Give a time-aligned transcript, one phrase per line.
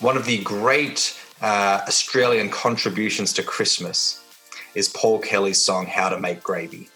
[0.00, 4.24] One of the great uh, Australian contributions to Christmas
[4.74, 6.88] is Paul Kelly's song "How to Make Gravy."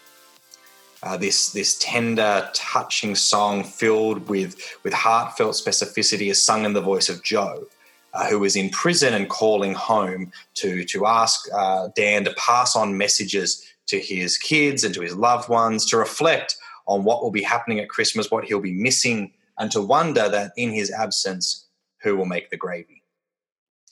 [1.03, 6.81] Uh, this this tender, touching song filled with with heartfelt specificity is sung in the
[6.81, 7.67] voice of Joe,
[8.15, 12.75] uh, who is in prison and calling home to to ask uh, Dan to pass
[12.75, 17.29] on messages to his kids and to his loved ones to reflect on what will
[17.29, 21.67] be happening at Christmas, what he'll be missing, and to wonder that in his absence,
[22.05, 23.01] who will make the gravy.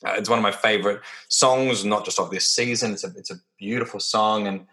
[0.06, 2.94] Uh, it's one of my favorite songs, not just of this season.
[2.94, 4.66] It's a it's a beautiful song, and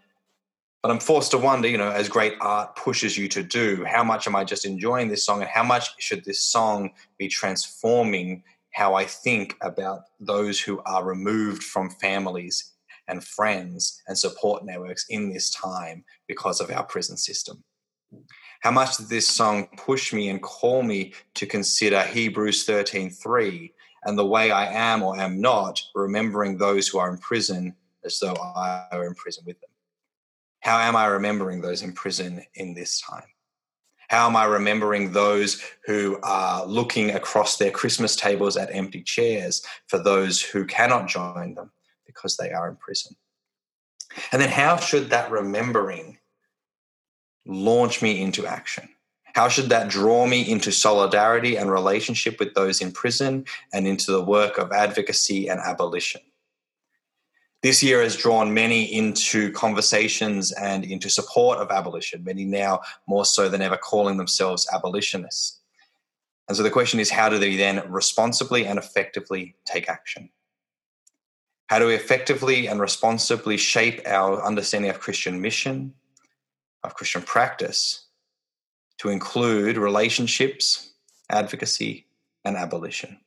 [0.83, 4.03] but I'm forced to wonder, you know, as great art pushes you to do, how
[4.03, 8.43] much am I just enjoying this song, and how much should this song be transforming
[8.73, 12.73] how I think about those who are removed from families
[13.09, 17.65] and friends and support networks in this time because of our prison system.
[18.61, 23.73] How much did this song push me and call me to consider Hebrews 13:3
[24.05, 28.19] and the way I am or am not, remembering those who are in prison as
[28.19, 29.71] though I were in prison with them?
[30.61, 33.25] How am I remembering those in prison in this time?
[34.09, 39.63] How am I remembering those who are looking across their Christmas tables at empty chairs
[39.87, 41.71] for those who cannot join them
[42.07, 43.15] because they are in prison?
[44.33, 46.19] And then how should that remembering
[47.47, 48.89] launch me into action?
[49.35, 54.13] How should that draw me into solidarity and relationship with those in prison and into
[54.13, 56.21] the work of advocacy and abolition?
[57.63, 63.27] This year has drawn many into conversations and into support of abolition, many now more
[63.27, 65.61] so than ever calling themselves abolitionists.
[66.49, 70.31] And so the question is how do they then responsibly and effectively take action?
[71.69, 75.95] How do we effectively and responsibly shape our understanding of Christian mission,
[76.83, 78.07] of Christian practice,
[79.01, 80.93] to include relationships,
[81.31, 82.07] advocacy,
[82.45, 83.19] and abolition?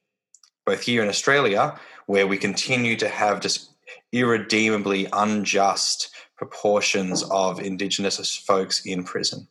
[0.67, 3.71] Both here in Australia, where we continue to have just
[4.11, 9.47] irredeemably unjust proportions of Indigenous folks in prison.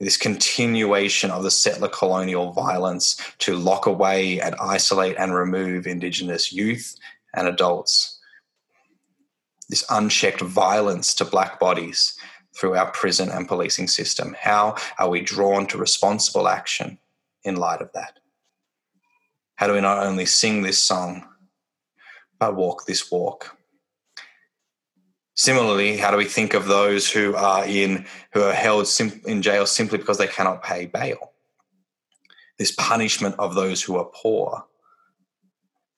[0.00, 6.52] This continuation of the settler colonial violence to lock away and isolate and remove Indigenous
[6.52, 6.96] youth
[7.32, 8.18] and adults.
[9.68, 12.15] This unchecked violence to black bodies
[12.56, 14.34] through our prison and policing system.
[14.38, 16.98] How are we drawn to responsible action
[17.44, 18.18] in light of that?
[19.56, 21.26] How do we not only sing this song,
[22.38, 23.56] but walk this walk?
[25.34, 29.42] Similarly, how do we think of those who are in who are held sim- in
[29.42, 31.32] jail simply because they cannot pay bail?
[32.58, 34.64] This punishment of those who are poor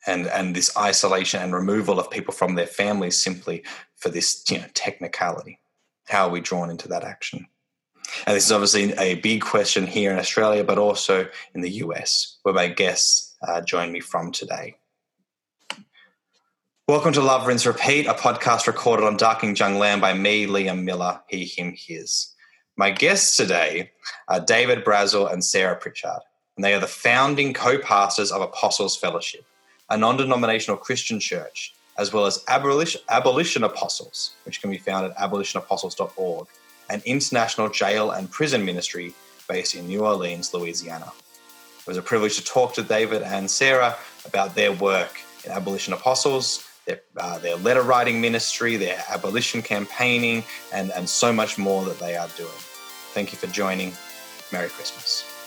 [0.07, 3.63] and and this isolation and removal of people from their families simply
[3.97, 5.61] for this you know technicality
[6.09, 7.47] how are we drawn into that action?
[8.27, 12.39] And this is obviously a big question here in australia but also in the us
[12.43, 14.77] where my guests uh, join me from today.
[16.89, 21.21] Welcome to love rinse repeat a podcast recorded on Darkinjung land by me liam miller
[21.29, 22.35] he him his.
[22.77, 23.91] My guests today
[24.29, 26.21] are david brazel and sarah pritchard
[26.57, 29.45] and they are the founding co-pastors of apostles fellowship
[29.91, 35.05] a non denominational Christian church, as well as Abolition, Abolition Apostles, which can be found
[35.07, 36.47] at abolitionapostles.org,
[36.89, 39.13] an international jail and prison ministry
[39.49, 41.13] based in New Orleans, Louisiana.
[41.81, 45.93] It was a privilege to talk to David and Sarah about their work in Abolition
[45.93, 51.85] Apostles, their, uh, their letter writing ministry, their abolition campaigning, and, and so much more
[51.85, 52.51] that they are doing.
[53.13, 53.93] Thank you for joining.
[54.53, 55.38] Merry Christmas.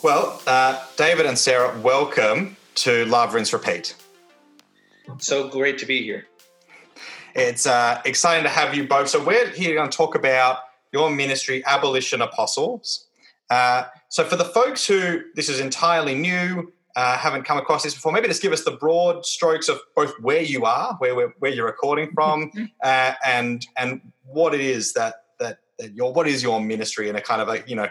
[0.00, 3.96] Well, uh, David and Sarah, welcome to Love, Rinse, Repeat.
[5.18, 6.28] So great to be here.
[7.34, 9.08] It's uh, exciting to have you both.
[9.08, 10.58] So, we're here going to talk about
[10.92, 13.08] your ministry, Abolition Apostles.
[13.50, 17.94] Uh, so, for the folks who this is entirely new, uh, haven't come across this
[17.94, 21.50] before, maybe just give us the broad strokes of both where you are, where where
[21.50, 22.52] you're recording from,
[22.84, 27.16] uh, and and what it is that that, that your what is your ministry in
[27.16, 27.88] a kind of a you know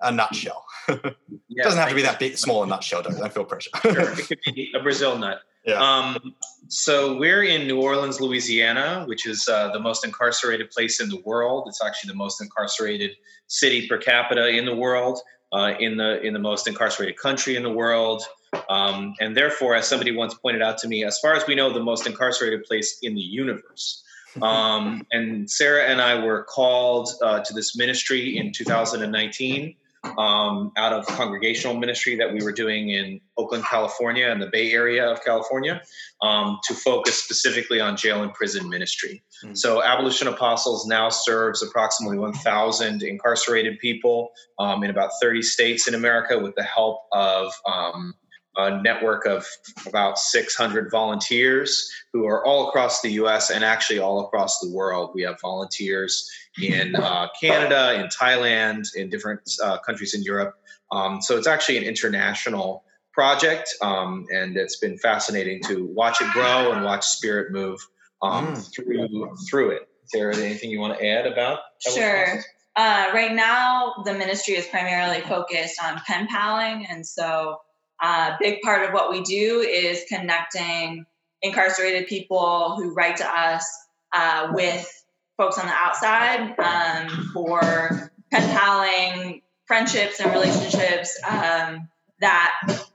[0.00, 0.64] a nutshell.
[0.88, 1.16] it
[1.62, 3.02] doesn't have to be that big, small a nutshell.
[3.02, 3.70] Don't, don't feel pressure.
[3.82, 4.12] sure.
[4.18, 5.40] It could be a Brazil nut.
[5.64, 5.80] Yeah.
[5.80, 6.34] Um,
[6.68, 11.20] so we're in New Orleans, Louisiana, which is uh, the most incarcerated place in the
[11.24, 11.64] world.
[11.66, 13.12] It's actually the most incarcerated
[13.48, 15.18] city per capita in the world,
[15.52, 18.22] uh, in the in the most incarcerated country in the world,
[18.68, 21.72] um, and therefore, as somebody once pointed out to me, as far as we know,
[21.72, 24.02] the most incarcerated place in the universe.
[24.42, 29.74] Um, and Sarah and I were called uh, to this ministry in 2019
[30.18, 34.72] um, out of congregational ministry that we were doing in Oakland, California, and the Bay
[34.72, 35.82] Area of California,
[36.22, 39.22] um, to focus specifically on jail and prison ministry.
[39.44, 39.54] Mm-hmm.
[39.54, 45.94] So, Abolition Apostles now serves approximately 1,000 incarcerated people um, in about 30 states in
[45.94, 48.14] America with the help of um,
[48.56, 49.46] a network of
[49.86, 55.10] about 600 volunteers who are all across the US and actually all across the world.
[55.14, 56.28] We have volunteers
[56.60, 60.54] in uh, Canada, in Thailand, in different uh, countries in Europe.
[60.90, 66.30] Um, so it's actually an international project, um, and it's been fascinating to watch it
[66.32, 67.80] grow and watch Spirit move
[68.22, 68.74] um, mm.
[68.74, 69.88] through through it.
[70.04, 71.60] Is there anything you want to add about?
[71.80, 72.40] Sure.
[72.76, 77.58] Uh, right now, the ministry is primarily focused on pen paling, and so
[78.02, 81.06] a uh, big part of what we do is connecting
[81.42, 83.66] incarcerated people who write to us
[84.12, 85.04] uh, with
[85.36, 91.88] folks on the outside um, for pen paling friendships and relationships um,
[92.20, 92.52] that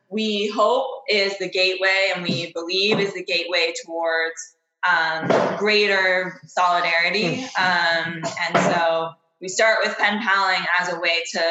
[0.10, 4.56] we hope is the gateway and we believe is the gateway towards
[4.90, 7.44] um, greater solidarity.
[7.58, 11.42] Um, and so we start with pen paling as a way to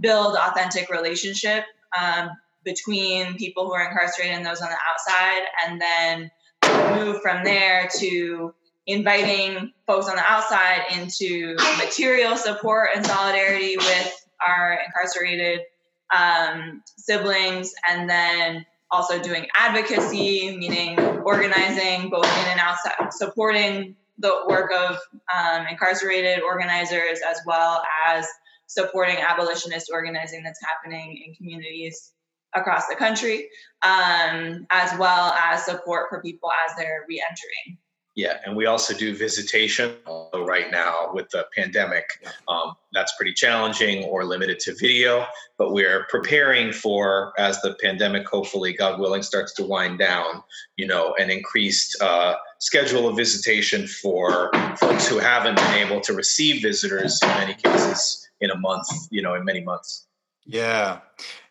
[0.00, 1.64] build authentic relationship
[1.98, 2.30] um,
[2.66, 6.30] between people who are incarcerated and those on the outside, and then
[6.98, 8.52] move from there to
[8.86, 15.60] inviting folks on the outside into material support and solidarity with our incarcerated
[16.14, 24.32] um, siblings, and then also doing advocacy, meaning organizing both in and outside, supporting the
[24.48, 24.98] work of
[25.36, 28.26] um, incarcerated organizers as well as
[28.66, 32.12] supporting abolitionist organizing that's happening in communities
[32.56, 33.48] across the country,
[33.82, 37.78] um, as well as support for people as they're reentering.
[38.16, 42.04] Yeah, and we also do visitation although right now with the pandemic.
[42.48, 45.26] Um, that's pretty challenging or limited to video,
[45.58, 50.42] but we're preparing for as the pandemic, hopefully, God willing, starts to wind down.
[50.76, 56.14] You know, an increased uh, schedule of visitation for folks who haven't been able to
[56.14, 58.88] receive visitors in many cases in a month.
[59.10, 60.06] You know, in many months.
[60.46, 61.00] Yeah,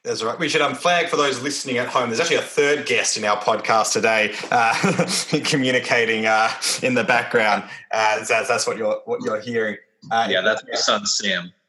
[0.03, 0.37] that's right.
[0.37, 2.09] We should um, flag for those listening at home.
[2.09, 6.51] There's actually a third guest in our podcast today, uh, communicating uh,
[6.81, 7.63] in the background.
[7.91, 9.77] Uh, that's, that's, what you're what you're hearing.
[10.11, 11.51] Uh, yeah, that's my son Sam.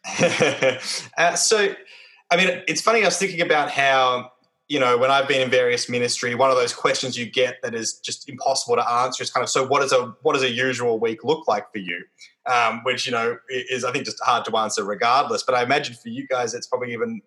[1.18, 1.74] Uh, so,
[2.30, 3.02] I mean, it's funny.
[3.02, 4.30] I was thinking about how
[4.68, 7.74] you know when I've been in various ministry, one of those questions you get that
[7.74, 9.66] is just impossible to answer is kind of so.
[9.66, 12.04] What does a what does a usual week look like for you?
[12.46, 15.42] Um, which you know is I think just hard to answer regardless.
[15.42, 17.20] But I imagine for you guys, it's probably even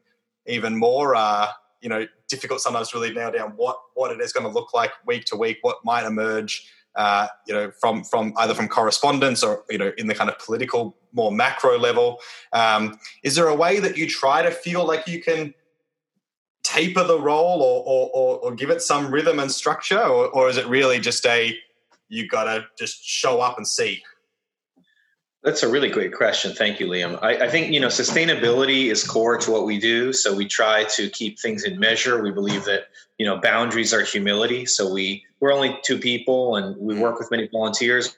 [0.48, 1.48] even more uh,
[1.82, 4.74] you know difficult sometimes to really nail down what what it is going to look
[4.74, 6.72] like week to week, what might emerge.
[6.96, 10.38] Uh, you know, from from either from correspondence or you know in the kind of
[10.40, 12.20] political, more macro level.
[12.52, 15.54] Um, is there a way that you try to feel like you can
[16.64, 20.50] taper the role or or, or, or give it some rhythm and structure, or, or
[20.50, 21.56] is it really just a
[22.10, 24.02] you got to just show up and see?
[25.42, 26.54] That's a really great question.
[26.54, 27.18] Thank you, Liam.
[27.22, 30.12] I, I, think you know sustainability is core to what we do.
[30.12, 32.22] So we try to keep things in measure.
[32.22, 34.66] We believe that you know boundaries are humility.
[34.66, 38.18] So we we're only two people, and we work with many volunteers.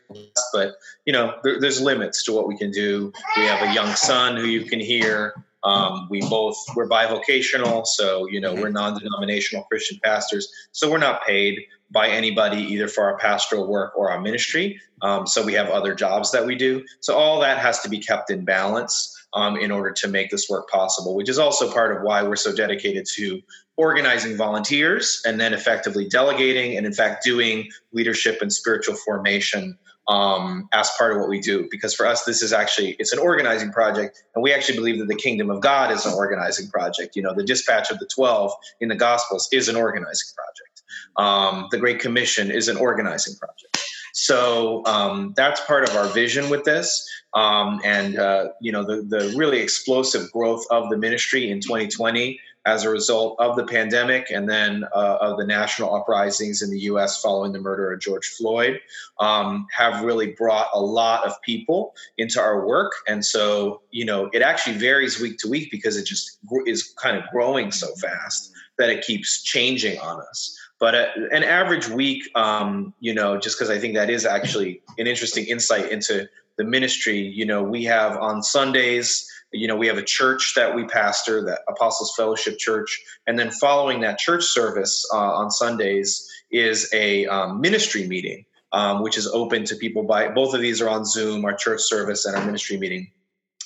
[0.51, 0.73] But
[1.05, 3.13] you know there, there's limits to what we can do.
[3.37, 5.35] We have a young son who you can hear.
[5.63, 10.51] Um, we both we're bivocational, so you know we're non-denominational Christian pastors.
[10.71, 11.59] So we're not paid
[11.91, 14.79] by anybody either for our pastoral work or our ministry.
[15.01, 16.85] Um, so we have other jobs that we do.
[17.01, 20.49] So all that has to be kept in balance um, in order to make this
[20.49, 23.41] work possible, which is also part of why we're so dedicated to
[23.77, 30.67] organizing volunteers and then effectively delegating and in fact doing leadership and spiritual formation um,
[30.73, 33.71] as part of what we do because for us this is actually it's an organizing
[33.71, 37.21] project and we actually believe that the kingdom of god is an organizing project you
[37.21, 40.70] know the dispatch of the 12 in the gospels is an organizing project
[41.17, 43.77] um, the great commission is an organizing project
[44.13, 49.01] so um, that's part of our vision with this um, and uh, you know the,
[49.03, 54.29] the really explosive growth of the ministry in 2020 as a result of the pandemic
[54.29, 58.27] and then uh, of the national uprisings in the US following the murder of George
[58.27, 58.79] Floyd
[59.19, 62.91] um, have really brought a lot of people into our work.
[63.07, 67.17] And so, you know, it actually varies week to week because it just is kind
[67.17, 70.57] of growing so fast that it keeps changing on us.
[70.81, 74.81] But uh, an average week, um, you know, just because I think that is actually
[74.97, 79.87] an interesting insight into the ministry, you know, we have on Sundays, you know we
[79.87, 83.01] have a church that we pastor the apostles fellowship church.
[83.27, 89.03] And then following that church service uh, on sundays is a um, ministry meeting um,
[89.03, 92.25] which is open to people by both of these are on zoom our church service
[92.25, 93.11] and our ministry meeting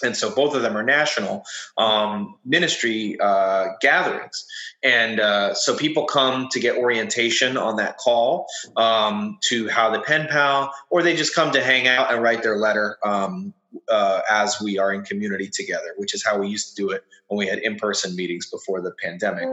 [0.03, 1.45] and so both of them are national
[1.77, 4.45] um, ministry uh, gatherings.
[4.83, 10.01] And uh, so people come to get orientation on that call um, to how the
[10.01, 13.53] pen pal or they just come to hang out and write their letter um,
[13.89, 17.03] uh, as we are in community together which is how we used to do it
[17.27, 19.47] when we had in-person meetings before the pandemic.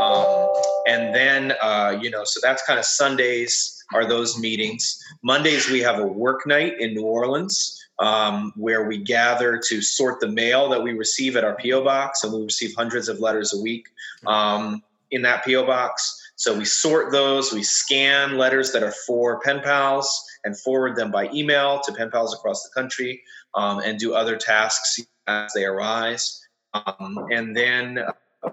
[0.00, 0.52] Um,
[0.86, 5.00] and then uh, you know so that's kind of sundays are those meetings.
[5.22, 10.20] Mondays we have a work night in new orleans um, where we gather to sort
[10.20, 13.54] the mail that we receive at our PO box, and we receive hundreds of letters
[13.54, 13.88] a week
[14.26, 16.22] um, in that PO box.
[16.36, 21.10] So we sort those, we scan letters that are for pen pals and forward them
[21.10, 23.22] by email to pen pals across the country,
[23.54, 26.46] um, and do other tasks as they arise.
[26.74, 28.04] Um, and then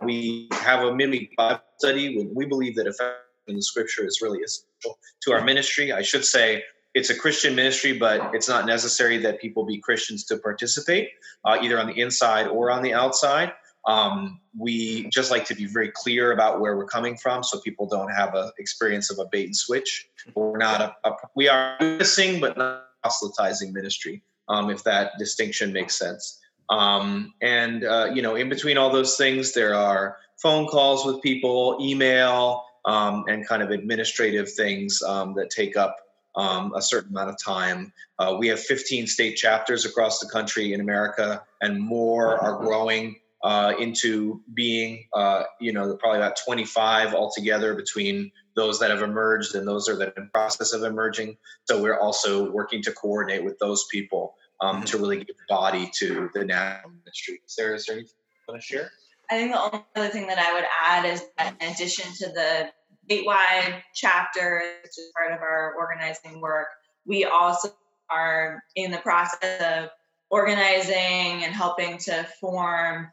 [0.01, 2.29] we have a mini Bible study.
[2.33, 5.91] We believe that effect in the Scripture is really essential to our ministry.
[5.91, 10.23] I should say it's a Christian ministry, but it's not necessary that people be Christians
[10.25, 11.09] to participate,
[11.43, 13.53] uh, either on the inside or on the outside.
[13.85, 17.87] Um, we just like to be very clear about where we're coming from, so people
[17.87, 20.07] don't have an experience of a bait and switch.
[20.35, 24.23] We're not a, a we are missing, but not proselytizing ministry.
[24.47, 26.39] Um, if that distinction makes sense.
[26.69, 31.21] Um, and uh, you know, in between all those things, there are phone calls with
[31.21, 35.97] people, email, um, and kind of administrative things um, that take up
[36.35, 37.93] um, a certain amount of time.
[38.19, 43.17] Uh, we have 15 state chapters across the country in America, and more are growing
[43.43, 49.55] uh, into being, uh, you know, probably about 25 altogether between those that have emerged
[49.55, 51.37] and those that are in process of emerging.
[51.65, 54.85] So we're also working to coordinate with those people um, mm-hmm.
[54.85, 57.41] to really give body to the national ministry.
[57.45, 58.15] Sarah, is there, is there anything
[58.47, 58.91] you want to share?
[59.29, 62.25] I think the only other thing that I would add is that in addition to
[62.33, 62.69] the
[63.09, 66.67] statewide chapter, which is part of our organizing work,
[67.05, 67.69] we also
[68.09, 69.89] are in the process of
[70.29, 73.09] organizing and helping to form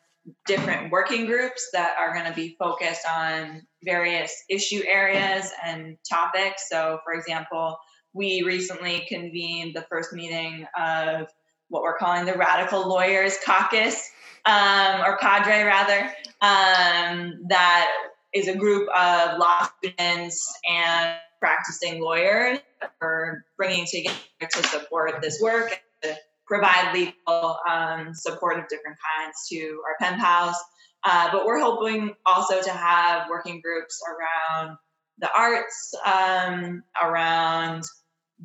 [0.47, 6.69] different working groups that are going to be focused on various issue areas and topics.
[6.69, 7.77] So, for example,
[8.13, 11.29] we recently convened the first meeting of
[11.69, 14.11] what we're calling the Radical Lawyers Caucus,
[14.45, 17.91] um, or cadre rather, um, that
[18.33, 22.59] is a group of law students and practicing lawyers
[23.01, 28.97] are bringing together to support this work and to provide legal um, support of different
[28.99, 30.57] kinds to our pen pals.
[31.03, 34.77] Uh, but we're hoping also to have working groups around
[35.19, 37.85] the arts, um, around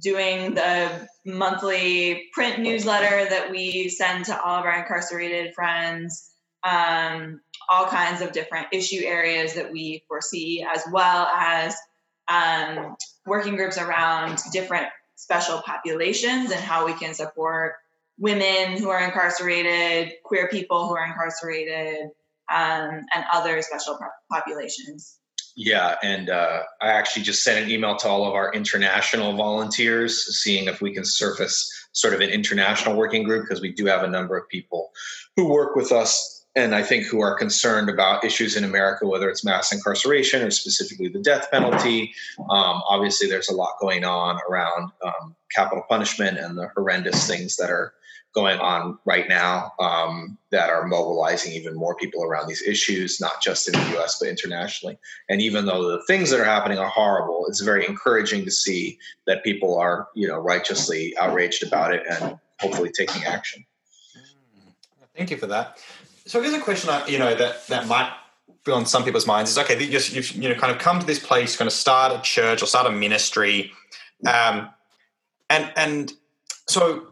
[0.01, 6.31] doing the monthly print newsletter that we send to all of our incarcerated friends,
[6.65, 11.75] um, all kinds of different issue areas that we foresee, as well as
[12.27, 12.95] um,
[13.25, 17.75] working groups around different special populations and how we can support
[18.17, 22.09] women who are incarcerated, queer people who are incarcerated,
[22.51, 23.97] um, and other special
[24.31, 25.19] populations.
[25.57, 30.41] Yeah, and uh, I actually just sent an email to all of our international volunteers,
[30.41, 34.03] seeing if we can surface sort of an international working group because we do have
[34.03, 34.91] a number of people
[35.37, 39.29] who work with us and I think who are concerned about issues in America, whether
[39.29, 42.13] it's mass incarceration or specifically the death penalty.
[42.39, 47.57] Um, obviously, there's a lot going on around um, capital punishment and the horrendous things
[47.57, 47.93] that are
[48.33, 53.41] going on right now um, that are mobilizing even more people around these issues, not
[53.41, 54.97] just in the US, but internationally.
[55.29, 58.97] And even though the things that are happening are horrible, it's very encouraging to see
[59.25, 63.65] that people are, you know, righteously outraged about it and hopefully taking action.
[65.15, 65.79] Thank you for that.
[66.27, 68.11] So here's a question, you know, that that might
[68.65, 69.81] be on some people's minds is okay.
[69.81, 72.21] You just you've you know kind of come to this place, kind of start a
[72.21, 73.71] church or start a ministry,
[74.27, 74.69] um,
[75.49, 76.13] and and
[76.67, 77.07] so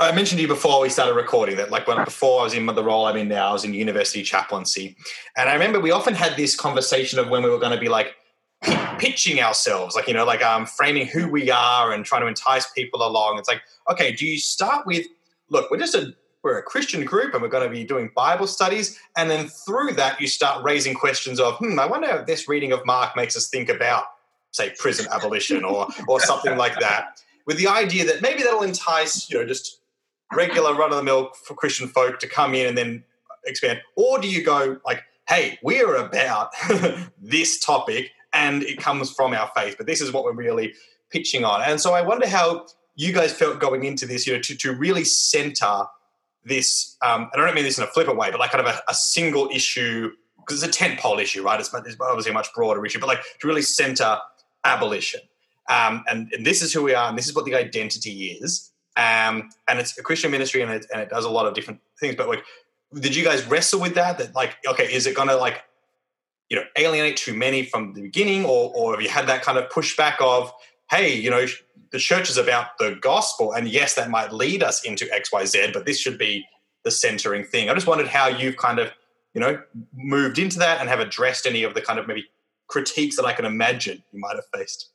[0.00, 2.64] I mentioned to you before we started recording that, like when before I was in
[2.64, 4.96] the role I'm in now, I was in university chaplaincy,
[5.36, 7.88] and I remember we often had this conversation of when we were going to be
[7.88, 8.14] like
[8.98, 12.70] pitching ourselves, like you know, like um, framing who we are and trying to entice
[12.70, 13.38] people along.
[13.38, 15.06] It's like, okay, do you start with,
[15.50, 16.14] look, we're just a
[16.46, 19.00] we're a Christian group and we're going to be doing Bible studies.
[19.16, 22.70] And then through that, you start raising questions of, hmm, I wonder if this reading
[22.70, 24.04] of Mark makes us think about,
[24.52, 29.28] say, prison abolition or, or something like that, with the idea that maybe that'll entice,
[29.28, 29.80] you know, just
[30.36, 33.02] regular run of the mill for Christian folk to come in and then
[33.44, 33.80] expand.
[33.96, 36.50] Or do you go like, hey, we're about
[37.20, 40.74] this topic and it comes from our faith, but this is what we're really
[41.10, 41.60] pitching on.
[41.62, 44.72] And so I wonder how you guys felt going into this, you know, to, to
[44.72, 45.86] really center
[46.46, 48.72] this, um, and I don't mean this in a flippant way, but like kind of
[48.72, 51.58] a, a single issue, because it's a tent pole issue, right?
[51.58, 54.18] It's, it's, obviously a much broader issue, but like to really center
[54.64, 55.20] abolition.
[55.68, 58.70] Um, and, and, this is who we are, and this is what the identity is.
[58.96, 61.80] um, and it's a Christian ministry, and it, and it does a lot of different
[61.98, 62.14] things.
[62.14, 62.44] But like,
[62.94, 64.18] did you guys wrestle with that?
[64.18, 65.64] That like, okay, is it going to like,
[66.48, 69.58] you know, alienate too many from the beginning, or or have you had that kind
[69.58, 70.52] of pushback of,
[70.90, 71.46] hey, you know,
[71.92, 75.44] the church is about the gospel, and yes, that might lead us into X, Y,
[75.44, 76.46] Z, but this should be
[76.84, 77.68] the centering thing.
[77.68, 78.90] I just wondered how you've kind of,
[79.34, 79.60] you know,
[79.94, 82.24] moved into that and have addressed any of the kind of maybe
[82.68, 84.90] critiques that I can imagine you might have faced.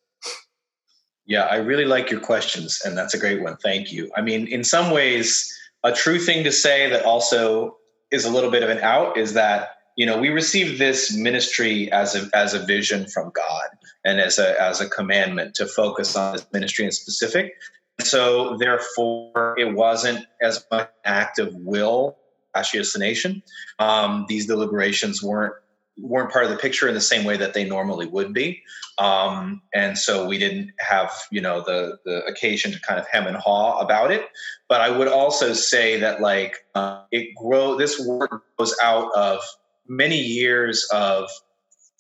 [1.26, 3.56] Yeah, I really like your questions, and that's a great one.
[3.58, 4.12] Thank you.
[4.16, 7.78] I mean, in some ways, a true thing to say that also
[8.12, 11.92] is a little bit of an out is that you know we received this ministry
[11.92, 13.66] as a as a vision from God
[14.06, 17.54] and as a as a commandment to focus on this ministry in specific.
[18.00, 22.18] So therefore, it wasn't as much act of will
[22.56, 23.42] ratiocination.
[23.80, 25.54] Um, these deliberations weren't
[25.98, 28.64] weren't part of the picture in the same way that they normally would be.
[28.98, 33.28] Um, and so we didn't have, you know, the the occasion to kind of hem
[33.28, 34.26] and haw about it.
[34.68, 39.42] But I would also say that like uh, it grow this work goes out of
[39.88, 41.30] many years of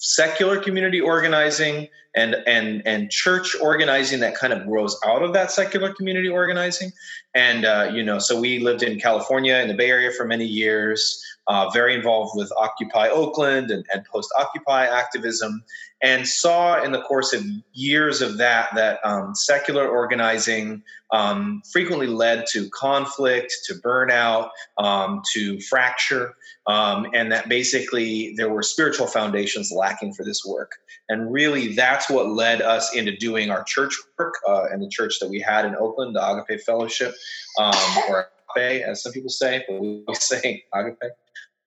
[0.02, 5.52] secular community organizing and and and church organizing that kind of grows out of that
[5.52, 6.92] secular community organizing.
[7.34, 10.46] And uh, you know so we lived in california in the bay area for many
[10.46, 15.64] years uh, very involved with Occupy Oakland and, and post Occupy activism,
[16.02, 17.44] and saw in the course of
[17.74, 25.22] years of that that um, secular organizing um, frequently led to conflict, to burnout, um,
[25.34, 26.36] to fracture,
[26.68, 30.72] um, and that basically there were spiritual foundations lacking for this work.
[31.10, 35.20] And really, that's what led us into doing our church work uh, and the church
[35.20, 37.14] that we had in Oakland, the Agape Fellowship,
[37.60, 37.74] um,
[38.08, 41.12] or agape, as some people say, but we say agape.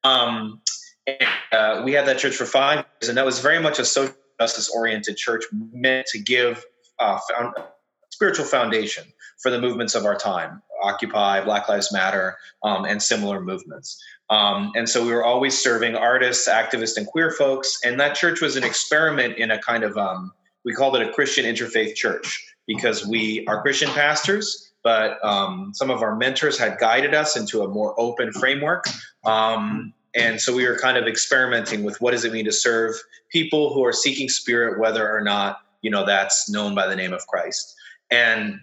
[0.03, 0.61] Um,
[1.07, 3.85] and, uh, we had that church for five years, and that was very much a
[3.85, 6.64] social justice oriented church meant to give
[6.99, 7.55] uh, found,
[8.11, 9.05] spiritual foundation
[9.43, 14.03] for the movements of our time Occupy, Black Lives Matter, um, and similar movements.
[14.31, 17.79] Um, and so we were always serving artists, activists, and queer folks.
[17.85, 20.33] And that church was an experiment in a kind of, um,
[20.64, 25.90] we called it a Christian interfaith church because we are Christian pastors, but um, some
[25.90, 28.84] of our mentors had guided us into a more open framework.
[29.25, 32.94] Um, and so we were kind of experimenting with what does it mean to serve
[33.30, 37.12] people who are seeking spirit, whether or not you know that's known by the name
[37.12, 37.75] of Christ.
[38.10, 38.60] And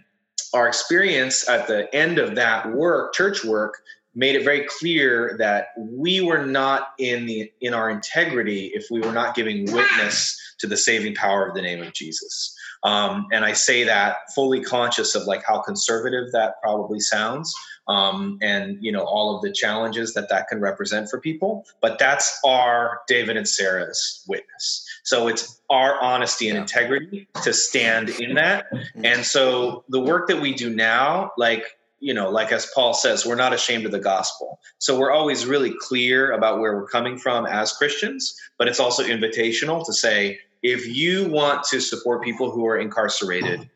[0.53, 3.81] our experience at the end of that work, church work,
[4.13, 8.99] made it very clear that we were not in the in our integrity if we
[8.99, 12.55] were not giving witness to the saving power of the name of Jesus.
[12.83, 17.53] Um, and I say that fully conscious of like how conservative that probably sounds,
[17.87, 21.65] um, and you know all of the challenges that that can represent for people.
[21.81, 24.87] But that's our David and Sarah's witness.
[25.03, 28.71] So it's our honesty and integrity to stand in that.
[28.71, 29.05] Mm-hmm.
[29.05, 31.65] And so the work that we do now, like
[32.01, 34.59] you know, like as Paul says, we're not ashamed of the gospel.
[34.79, 39.03] So we're always really clear about where we're coming from as Christians, but it's also
[39.03, 43.69] invitational to say, if you want to support people who are incarcerated,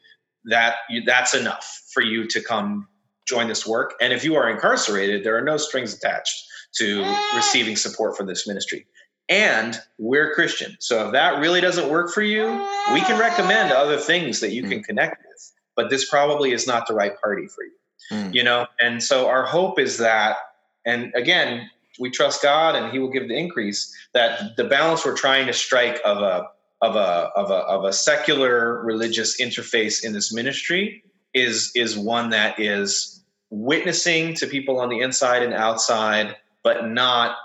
[0.46, 2.88] that that's enough for you to come
[3.28, 3.94] join this work.
[4.02, 6.46] And if you are incarcerated, there are no strings attached
[6.78, 7.04] to
[7.36, 8.86] receiving support for this ministry.
[9.30, 10.78] And we're Christian.
[10.80, 12.46] So if that really doesn't work for you,
[12.94, 14.84] we can recommend other things that you can mm.
[14.84, 15.52] connect with.
[15.76, 17.72] But this probably is not the right party for you.
[18.12, 18.34] Mm.
[18.34, 20.38] You know, and so our hope is that,
[20.86, 25.16] and again, we trust God and He will give the increase, that the balance we're
[25.16, 26.48] trying to strike of a
[26.82, 32.30] of a of a of a secular religious interface in this ministry is is one
[32.30, 37.38] that is witnessing to people on the inside and outside, but not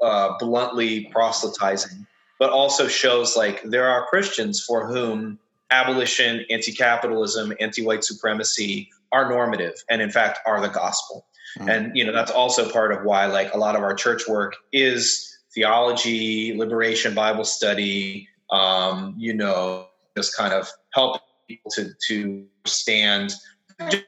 [0.00, 2.06] uh, bluntly proselytizing,
[2.38, 5.38] but also shows like there are Christians for whom
[5.70, 11.26] abolition, anti-capitalism, anti-white supremacy are normative, and in fact are the gospel.
[11.58, 11.68] Mm-hmm.
[11.68, 14.54] And you know that's also part of why like a lot of our church work
[14.72, 22.46] is theology, liberation, Bible study, um, you know, just kind of help people to to
[22.66, 23.32] stand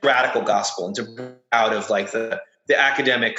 [0.02, 3.38] radical gospel and to out of like the the academic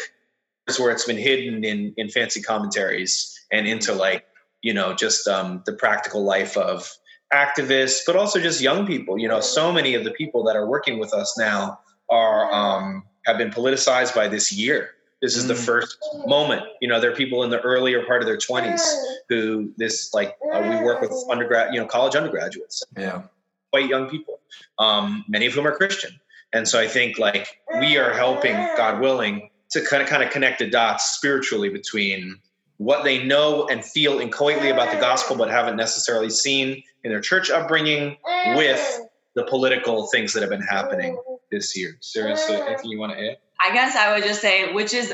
[0.80, 4.26] where it's been hidden in in fancy commentaries and into like
[4.62, 6.90] you know just um, the practical life of
[7.34, 9.18] activists but also just young people.
[9.18, 13.04] You know so many of the people that are working with us now are um,
[13.26, 14.92] have been politicized by this year.
[15.22, 15.50] This is mm.
[15.50, 16.64] the first moment.
[16.82, 18.82] You know there are people in the earlier part of their 20s
[19.30, 22.84] who this like uh, we work with undergrad you know college undergraduates.
[22.98, 23.24] Yeah.
[23.72, 24.40] Quite young people.
[24.78, 26.20] Um, many of whom are christian.
[26.54, 27.48] And so i think like
[27.80, 32.40] we are helping god willing to kind of kind of connect the dots spiritually between
[32.78, 37.22] what they know and feel inchoately about the gospel but haven't necessarily seen in their
[37.22, 38.18] church upbringing
[38.56, 39.02] with
[39.36, 41.18] the political things that have been happening
[41.52, 41.98] this year.
[42.02, 43.38] Sarah, so anything you want to add?
[43.62, 45.14] I guess I would just say, which is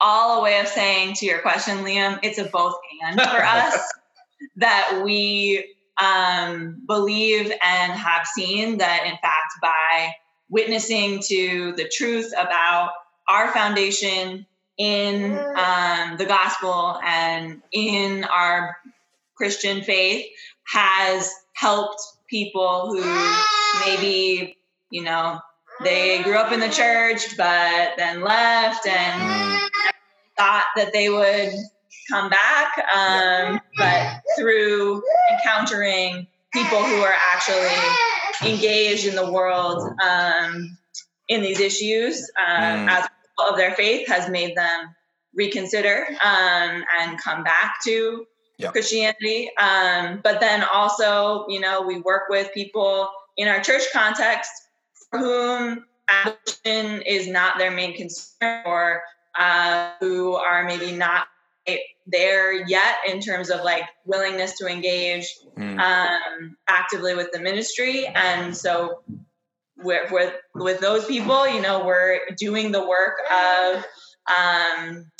[0.00, 3.78] all a way of saying to your question, Liam, it's a both and for us
[4.56, 10.12] that we um, believe and have seen that, in fact, by
[10.48, 12.92] witnessing to the truth about
[13.28, 14.46] our foundation
[14.78, 18.76] in um, the gospel and in our
[19.38, 20.26] Christian faith
[20.66, 24.56] has helped people who maybe,
[24.90, 25.40] you know,
[25.82, 29.60] they grew up in the church but then left and
[30.36, 31.52] thought that they would
[32.10, 32.72] come back.
[32.94, 40.76] Um, but through encountering people who are actually engaged in the world um,
[41.28, 42.88] in these issues um, mm.
[42.88, 43.08] as
[43.48, 44.94] of their faith has made them
[45.34, 48.26] reconsider um, and come back to
[48.58, 48.72] yep.
[48.72, 49.50] Christianity.
[49.58, 54.50] Um, but then also, you know, we work with people in our church context
[55.10, 59.02] for whom abolition is not their main concern or
[59.38, 61.26] uh, who are maybe not
[62.06, 65.78] there yet in terms of like willingness to engage mm.
[65.78, 69.02] um, actively with the ministry and so
[69.76, 73.84] with, with with those people you know we're doing the work of
[74.34, 75.10] um,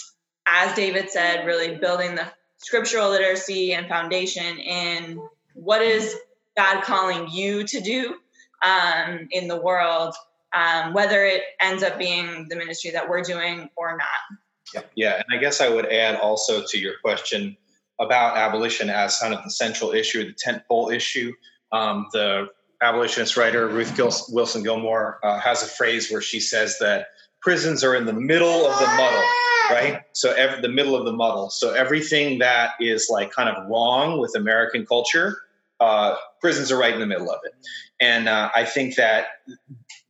[0.47, 2.27] as david said really building the
[2.59, 5.21] scriptural literacy and foundation in
[5.55, 6.17] what is
[6.57, 8.15] god calling you to do
[8.63, 10.15] um, in the world
[10.55, 14.39] um, whether it ends up being the ministry that we're doing or not
[14.75, 14.83] yeah.
[14.95, 17.57] yeah, and I guess I would add also to your question
[18.01, 21.33] about abolition as kind of the central issue, the tentpole issue.
[21.73, 22.49] Um, the
[22.81, 27.09] abolitionist writer Ruth Wilson Gilmore uh, has a phrase where she says that
[27.41, 29.25] prisons are in the middle of the muddle,
[29.71, 30.03] right?
[30.13, 31.51] So every, the middle of the muddle.
[31.51, 35.39] So everything that is like kind of wrong with American culture,
[35.81, 37.55] uh, prisons are right in the middle of it.
[38.01, 39.27] And uh, I think that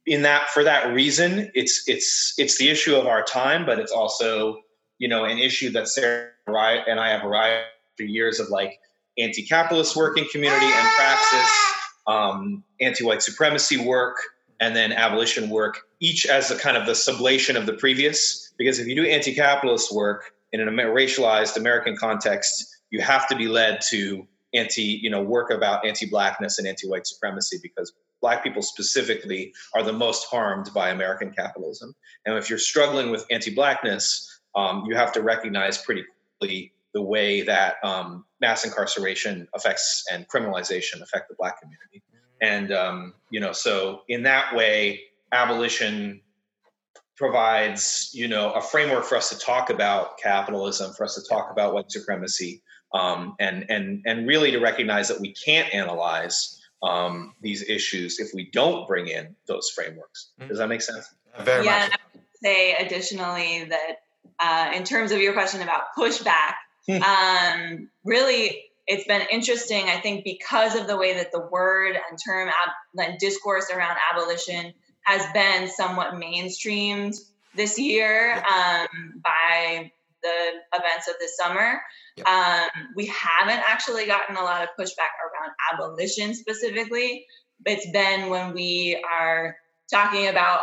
[0.06, 3.92] in that for that reason, it's it's it's the issue of our time, but it's
[3.92, 4.62] also
[4.98, 6.30] you know an issue that Sarah
[6.86, 7.66] and I have arrived
[7.96, 8.78] through years of like
[9.18, 11.50] anti-capitalist work in community and praxis,
[12.06, 14.16] um, anti-white supremacy work,
[14.60, 18.47] and then abolition work, each as a kind of the sublation of the previous.
[18.58, 23.48] Because if you do anti-capitalist work in a racialized American context, you have to be
[23.48, 29.52] led to anti, you know, work about anti-blackness and anti-white supremacy because black people specifically
[29.74, 31.94] are the most harmed by American capitalism.
[32.26, 36.04] And if you're struggling with anti-blackness, um, you have to recognize pretty
[36.38, 42.02] quickly the way that um, mass incarceration affects and criminalization affect the black community.
[42.40, 46.22] And um, you know, so in that way, abolition
[47.18, 51.50] provides you know a framework for us to talk about capitalism, for us to talk
[51.50, 52.62] about white supremacy,
[52.94, 58.28] um, and and and really to recognize that we can't analyze um, these issues if
[58.32, 60.30] we don't bring in those frameworks.
[60.38, 60.48] Mm-hmm.
[60.48, 61.12] Does that make sense?
[61.40, 61.92] Very yeah, much.
[61.92, 63.96] I would say additionally that
[64.40, 66.54] uh, in terms of your question about pushback,
[66.86, 67.02] hmm.
[67.02, 72.18] um, really it's been interesting, I think, because of the way that the word and
[72.18, 74.72] term ab- discourse around abolition
[75.08, 77.16] has been somewhat mainstreamed
[77.54, 79.90] this year um, by
[80.22, 81.80] the events of this summer.
[82.16, 82.26] Yep.
[82.26, 87.24] Um, we haven't actually gotten a lot of pushback around abolition specifically.
[87.64, 89.56] It's been when we are
[89.90, 90.60] talking about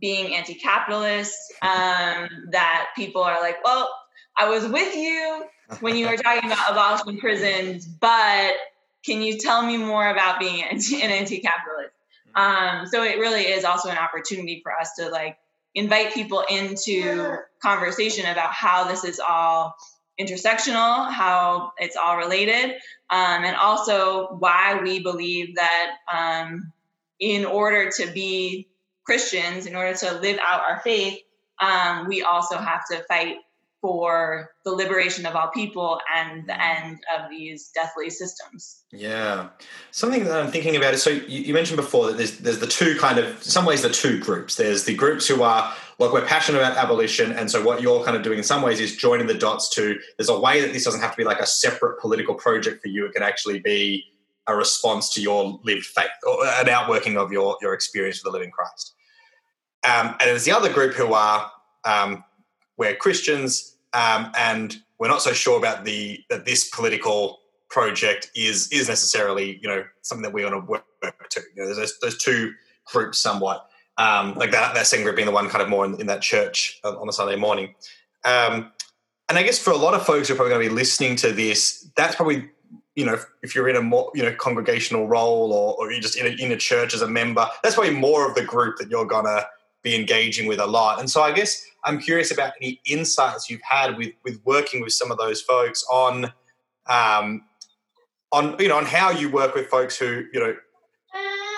[0.00, 3.90] being anti capitalist um, that people are like, well,
[4.38, 5.44] I was with you
[5.80, 8.52] when you were talking about abolishing prisons, but
[9.04, 10.78] can you tell me more about being an
[11.10, 11.89] anti capitalist?
[12.34, 15.38] Um, so it really is also an opportunity for us to like
[15.74, 19.74] invite people into conversation about how this is all
[20.20, 22.72] intersectional, how it's all related,
[23.10, 26.72] um, and also why we believe that um,
[27.18, 28.68] in order to be
[29.04, 31.18] Christians, in order to live out our faith,
[31.60, 33.36] um, we also have to fight
[33.80, 38.82] for the liberation of all people and the end of these deathly systems.
[38.92, 39.48] Yeah,
[39.90, 42.66] something that I'm thinking about is so you, you, mentioned before that there's there's the
[42.66, 44.56] two kind of in some ways the two groups.
[44.56, 48.16] There's the groups who are like we're passionate about abolition, and so what you're kind
[48.16, 50.84] of doing in some ways is joining the dots to there's a way that this
[50.84, 53.06] doesn't have to be like a separate political project for you.
[53.06, 54.04] It can actually be
[54.46, 58.38] a response to your lived faith or an outworking of your your experience with the
[58.38, 58.94] living Christ.
[59.82, 61.50] Um, and there's the other group who are
[61.84, 62.24] um,
[62.80, 68.72] we're Christians um, and we're not so sure about the that this political project is
[68.72, 70.84] is necessarily you know something that we want to work
[71.30, 71.40] to.
[71.54, 72.54] You know, there's those two
[72.86, 73.68] groups somewhat.
[73.98, 76.22] Um, like that, that second group being the one kind of more in, in that
[76.22, 77.74] church on a Sunday morning.
[78.24, 78.72] Um,
[79.28, 81.16] and I guess for a lot of folks who are probably going to be listening
[81.16, 82.48] to this, that's probably
[82.94, 86.16] you know, if you're in a more, you know, congregational role or, or you're just
[86.16, 88.90] in a, in a church as a member, that's probably more of the group that
[88.90, 89.44] you're gonna
[89.82, 91.00] be engaging with a lot.
[91.00, 94.92] And so I guess I'm curious about any insights you've had with with working with
[94.92, 96.32] some of those folks on,
[96.86, 97.42] um,
[98.32, 100.56] on you know, on how you work with folks who you know.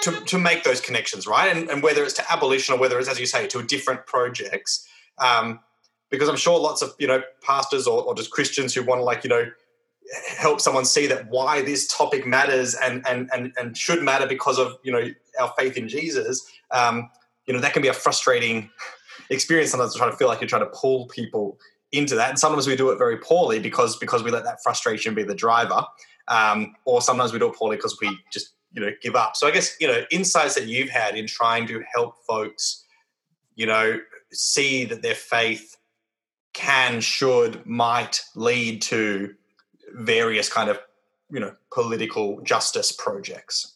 [0.03, 1.57] To, to make those connections, right?
[1.57, 4.85] And, and whether it's to abolition or whether it's, as you say, to different projects,
[5.19, 5.61] um,
[6.11, 9.05] because I'm sure lots of you know pastors or, or just Christians who want to
[9.05, 9.47] like you know
[10.37, 14.59] help someone see that why this topic matters and and and, and should matter because
[14.59, 15.09] of you know
[15.41, 16.45] our faith in Jesus.
[16.71, 17.11] Um,
[17.47, 18.71] you know that can be a frustrating
[19.31, 21.59] experience sometimes to try to feel like you're trying to pull people
[21.91, 25.15] into that, and sometimes we do it very poorly because because we let that frustration
[25.15, 25.85] be the driver,
[26.29, 29.37] um, or sometimes we do it poorly because we just you know give up.
[29.37, 32.85] So I guess you know insights that you've had in trying to help folks,
[33.55, 33.99] you know,
[34.33, 35.77] see that their faith
[36.55, 39.35] can, should, might lead to
[39.95, 40.79] various kind of
[41.31, 43.72] you know political justice projects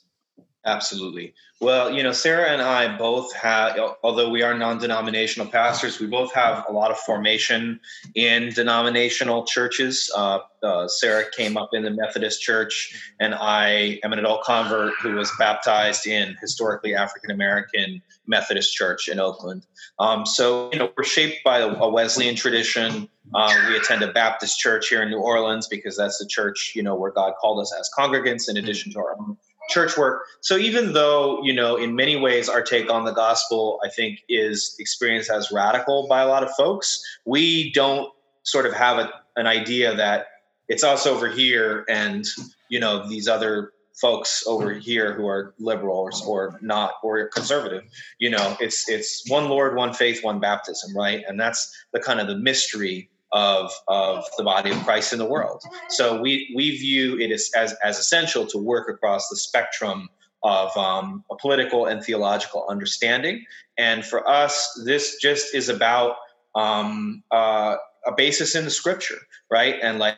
[0.67, 1.35] absolutely.
[1.61, 6.35] Well you know sarah and i both have although we are non-denominational pastors we both
[6.35, 7.81] have a lot of formation
[8.15, 10.11] in denominational churches.
[10.15, 14.93] Uh, uh, sarah came up in the methodist church and i am an adult convert
[15.01, 19.67] who was baptized in historically african american methodist church in oakland.
[19.99, 23.09] Um, so you know we're shaped by a wesleyan tradition.
[23.35, 26.83] Uh, we attend a Baptist church here in New Orleans because that's the church, you
[26.83, 29.37] know, where God called us as congregants in addition to our own
[29.69, 30.23] church work.
[30.41, 34.21] So even though, you know, in many ways our take on the gospel, I think,
[34.29, 38.11] is experienced as radical by a lot of folks, we don't
[38.43, 40.27] sort of have a, an idea that
[40.69, 42.27] it's us over here and,
[42.69, 47.83] you know, these other folks over here who are liberal or, or not or conservative
[48.19, 52.21] you know it's it's one lord one faith one baptism right and that's the kind
[52.21, 55.63] of the mystery of, of the body of Christ in the world.
[55.91, 60.09] So we, we view it as, as, as essential to work across the spectrum
[60.43, 63.45] of um, a political and theological understanding.
[63.77, 64.55] And for us,
[64.87, 66.17] this just is about
[66.55, 69.19] um, uh, a basis in the scripture,
[69.51, 69.75] right?
[69.83, 70.17] And like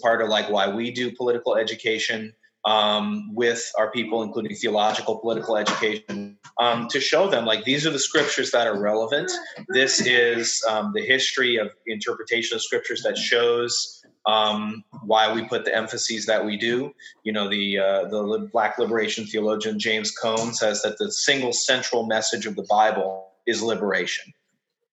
[0.00, 2.32] part of like why we do political education
[2.64, 7.90] um, with our people, including theological, political education, um, to show them like these are
[7.90, 9.30] the scriptures that are relevant.
[9.68, 15.64] This is um, the history of interpretation of scriptures that shows um, why we put
[15.64, 16.92] the emphases that we do.
[17.24, 22.06] You know, the uh, the Black liberation theologian James Cone says that the single central
[22.06, 24.32] message of the Bible is liberation.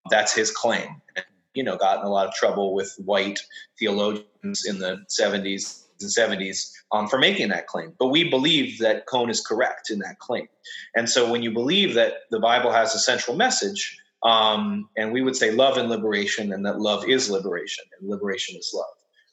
[0.10, 1.02] That's his claim.
[1.54, 3.40] You know, got in a lot of trouble with white
[3.78, 7.94] theologians in the 70s and 70s um, for making that claim.
[8.00, 10.48] But we believe that Cone is correct in that claim.
[10.96, 15.22] And so when you believe that the Bible has a central message, um, and we
[15.22, 18.86] would say love and liberation, and that love is liberation, and liberation is love,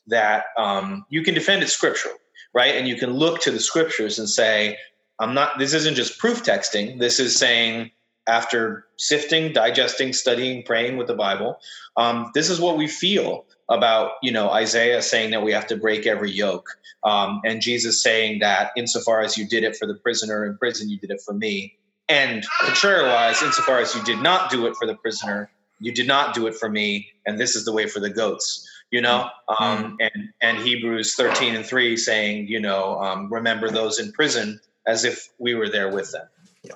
[0.06, 2.18] that um, you can defend it scripturally,
[2.52, 2.74] right?
[2.74, 4.76] And you can look to the scriptures and say,
[5.18, 6.98] I'm not, this isn't just proof texting.
[6.98, 7.90] This is saying,
[8.26, 11.58] after sifting, digesting, studying, praying with the Bible,
[11.96, 15.76] um, this is what we feel about you know Isaiah saying that we have to
[15.76, 16.68] break every yoke,
[17.02, 20.88] um, and Jesus saying that insofar as you did it for the prisoner in prison,
[20.88, 21.76] you did it for me.
[22.08, 25.50] And contrariwise, insofar as you did not do it for the prisoner,
[25.80, 28.68] you did not do it for me, and this is the way for the goats.
[28.90, 33.98] You know, um, and and Hebrews thirteen and three saying, you know, um, remember those
[33.98, 36.26] in prison as if we were there with them.
[36.62, 36.74] Yeah.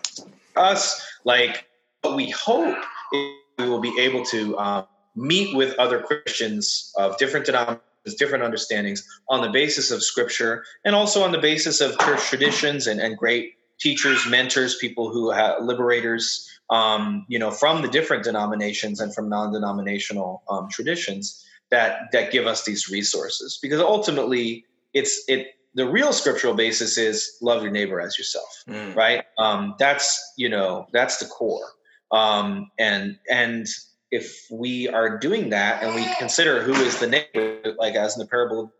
[0.57, 1.67] Us, like,
[2.03, 2.77] but we hope
[3.13, 4.87] we will be able to um,
[5.19, 7.83] meet with other Christians of different denominations,
[8.19, 12.87] different understandings on the basis of scripture and also on the basis of church traditions
[12.87, 18.25] and, and great teachers, mentors, people who have liberators, um, you know, from the different
[18.25, 23.59] denominations and from non-denominational um, traditions that that give us these resources.
[23.61, 28.95] Because ultimately, it's it the real scriptural basis is love your neighbor as yourself, mm.
[28.97, 29.25] right?
[29.39, 31.69] Um, that's you know that's the core,
[32.11, 33.67] um, and and
[34.11, 38.21] if we are doing that and we consider who is the neighbor, like as in
[38.21, 38.73] the parable,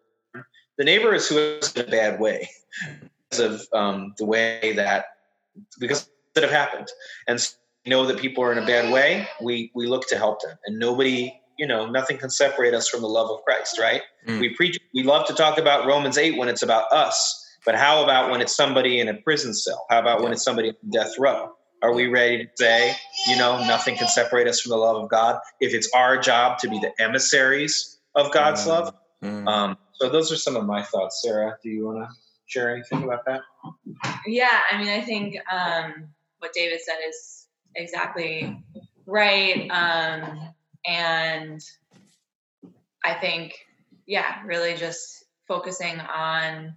[0.77, 2.49] the neighbor is who is in a bad way
[3.31, 5.07] because of um, the way that
[5.79, 6.89] because that have happened,
[7.27, 9.29] and so we know that people are in a bad way.
[9.43, 13.03] We we look to help them, and nobody, you know, nothing can separate us from
[13.03, 14.03] the love of Christ, right?
[14.27, 14.41] Mm.
[14.41, 14.79] We preach.
[14.95, 18.41] We love to talk about Romans eight when it's about us, but how about when
[18.41, 19.85] it's somebody in a prison cell?
[19.91, 20.25] How about yeah.
[20.25, 21.55] when it's somebody on death row?
[21.83, 22.95] Are we ready to say,
[23.29, 25.41] you know, nothing can separate us from the love of God?
[25.61, 28.67] If it's our job to be the emissaries of God's mm.
[28.67, 28.95] love.
[29.23, 29.49] Mm.
[29.49, 31.23] Um, so those are some of my thoughts.
[31.23, 33.43] Sarah, do you want to share anything about that?
[34.27, 38.61] Yeah, I mean, I think um, what David said is exactly
[39.07, 39.69] right.
[39.71, 40.53] Um,
[40.85, 41.61] and
[43.05, 43.55] I think,
[44.07, 46.75] yeah, really just focusing on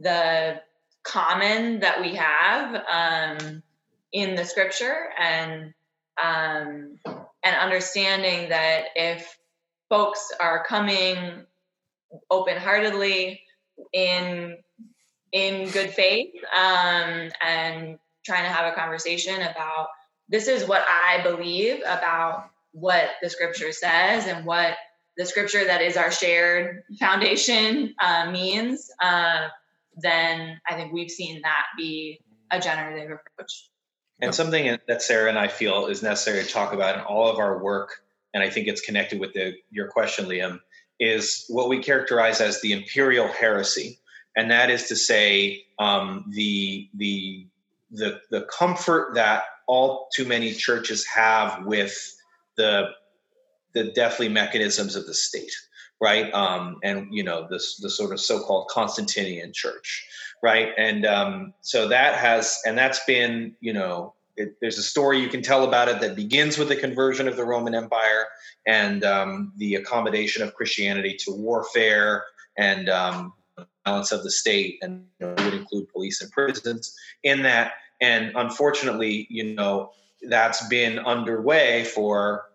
[0.00, 0.60] the
[1.02, 3.62] common that we have um,
[4.14, 5.74] in the scripture and
[6.22, 9.36] um, and understanding that if
[9.90, 11.44] folks are coming
[12.30, 13.42] open-heartedly
[13.92, 14.56] in
[15.32, 19.88] in good faith um, and trying to have a conversation about
[20.28, 24.76] this is what I believe about what the scripture says and what
[25.16, 29.48] the scripture that is our shared foundation uh, means, uh,
[29.96, 33.68] then I think we've seen that be a generative approach.
[34.20, 37.38] And something that Sarah and I feel is necessary to talk about in all of
[37.38, 40.60] our work, and I think it's connected with the, your question, Liam,
[41.00, 43.98] is what we characterize as the imperial heresy,
[44.36, 47.46] and that is to say um, the the
[47.90, 51.96] the the comfort that all too many churches have with
[52.56, 52.90] the
[53.72, 55.52] the deathly mechanisms of the state,
[56.00, 56.32] right?
[56.32, 60.06] Um, and you know this the sort of so-called Constantinian Church,
[60.42, 60.70] right?
[60.76, 65.28] And um, so that has and that's been you know it, there's a story you
[65.28, 68.26] can tell about it that begins with the conversion of the Roman Empire
[68.66, 72.24] and um, the accommodation of Christianity to warfare
[72.58, 73.32] and um,
[73.84, 77.72] balance of the state, and you know, would include police and prisons in that.
[78.00, 79.92] And unfortunately, you know,
[80.28, 82.46] that's been underway for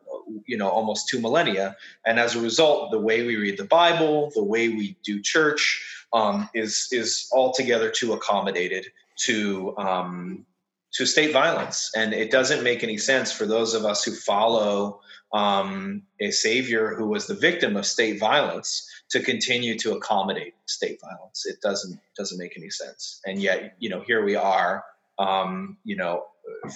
[0.45, 1.75] you know almost two millennia.
[2.05, 5.83] And as a result the way we read the bible the way we do church
[6.13, 8.87] um, is is altogether too accommodated
[9.25, 10.45] to um,
[10.93, 11.91] to state violence.
[11.95, 15.01] And it doesn't make any sense for those of us who follow
[15.33, 20.99] um, a savior who was the victim of state violence to continue to accommodate state
[21.01, 21.45] violence.
[21.45, 23.21] It doesn't doesn't make any sense.
[23.25, 24.83] And yet you know here we are
[25.19, 26.25] um, you know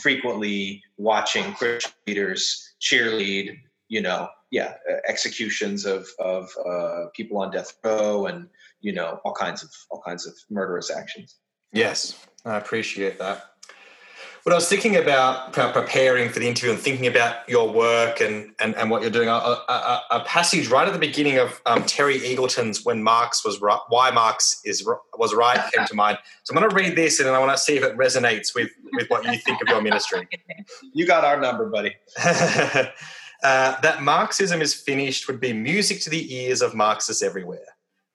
[0.02, 7.52] frequently watching Christian leaders cheerlead, you know, yeah, uh, executions of of uh, people on
[7.52, 8.50] death row, and
[8.82, 11.36] you know, all kinds of all kinds of murderous actions.
[11.72, 13.53] Yes, I appreciate that.
[14.44, 18.54] When I was thinking about preparing for the interview and thinking about your work and
[18.60, 21.86] and, and what you're doing, a, a, a passage right at the beginning of um,
[21.86, 24.86] Terry Eagleton's "When Marx Was Right," "Why Marx Is
[25.18, 26.18] Was Right" came to mind.
[26.44, 28.70] So I'm going to read this and I want to see if it resonates with
[28.92, 30.28] with what you think of your ministry.
[30.94, 31.96] You got our number, buddy.
[32.24, 32.92] uh,
[33.42, 37.66] that Marxism is finished would be music to the ears of Marxists everywhere.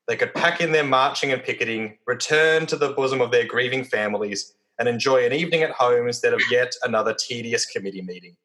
[0.06, 3.84] They could pack in their marching and picketing, return to the bosom of their grieving
[3.84, 8.36] families and enjoy an evening at home instead of yet another tedious committee meeting.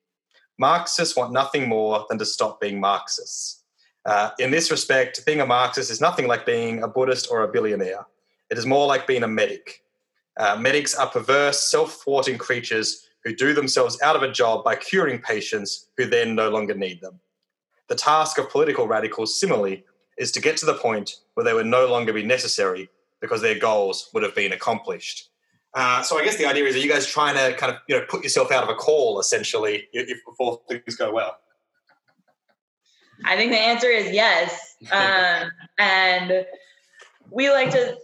[0.57, 3.63] Marxists want nothing more than to stop being Marxists.
[4.05, 7.47] Uh, in this respect, being a Marxist is nothing like being a Buddhist or a
[7.47, 8.05] billionaire.
[8.49, 9.83] It is more like being a medic.
[10.37, 14.75] Uh, medics are perverse, self thwarting creatures who do themselves out of a job by
[14.75, 17.19] curing patients who then no longer need them.
[17.87, 19.85] The task of political radicals, similarly,
[20.17, 22.89] is to get to the point where they would no longer be necessary
[23.21, 25.29] because their goals would have been accomplished.
[25.73, 27.97] Uh, so I guess the idea is, are you guys trying to kind of you
[27.97, 31.37] know put yourself out of a call essentially if, before things go well?
[33.25, 36.45] I think the answer is yes, um, and
[37.31, 37.97] we like to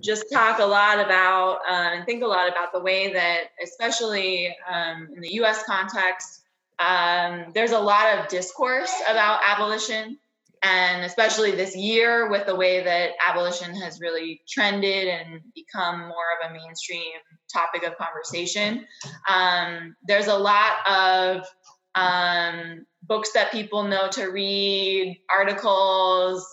[0.00, 4.54] just talk a lot about uh, and think a lot about the way that, especially
[4.70, 5.62] um, in the U.S.
[5.64, 6.42] context,
[6.78, 10.18] um, there's a lot of discourse about abolition
[10.64, 16.24] and especially this year with the way that abolition has really trended and become more
[16.42, 17.12] of a mainstream
[17.52, 18.84] topic of conversation
[19.28, 21.46] um, there's a lot of
[21.94, 26.46] um, books that people know to read articles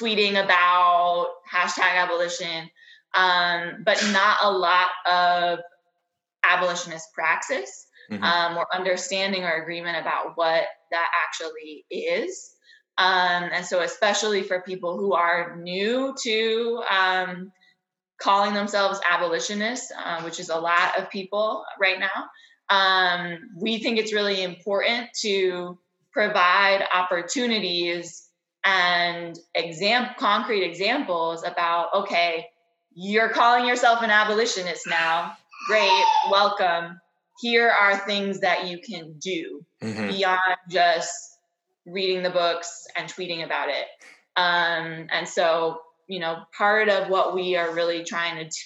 [0.00, 2.68] tweeting about hashtag abolition
[3.14, 5.58] um, but not a lot of
[6.44, 8.22] abolitionist praxis mm-hmm.
[8.22, 12.55] um, or understanding or agreement about what that actually is
[12.98, 17.52] um, and so, especially for people who are new to um,
[18.18, 22.30] calling themselves abolitionists, uh, which is a lot of people right now,
[22.70, 25.78] um, we think it's really important to
[26.12, 28.28] provide opportunities
[28.64, 32.46] and exam- concrete examples about okay,
[32.94, 35.36] you're calling yourself an abolitionist now.
[35.68, 36.98] Great, welcome.
[37.40, 40.08] Here are things that you can do mm-hmm.
[40.08, 41.35] beyond just
[41.86, 43.86] reading the books and tweeting about it.
[44.36, 48.56] Um, and so, you know, part of what we are really trying to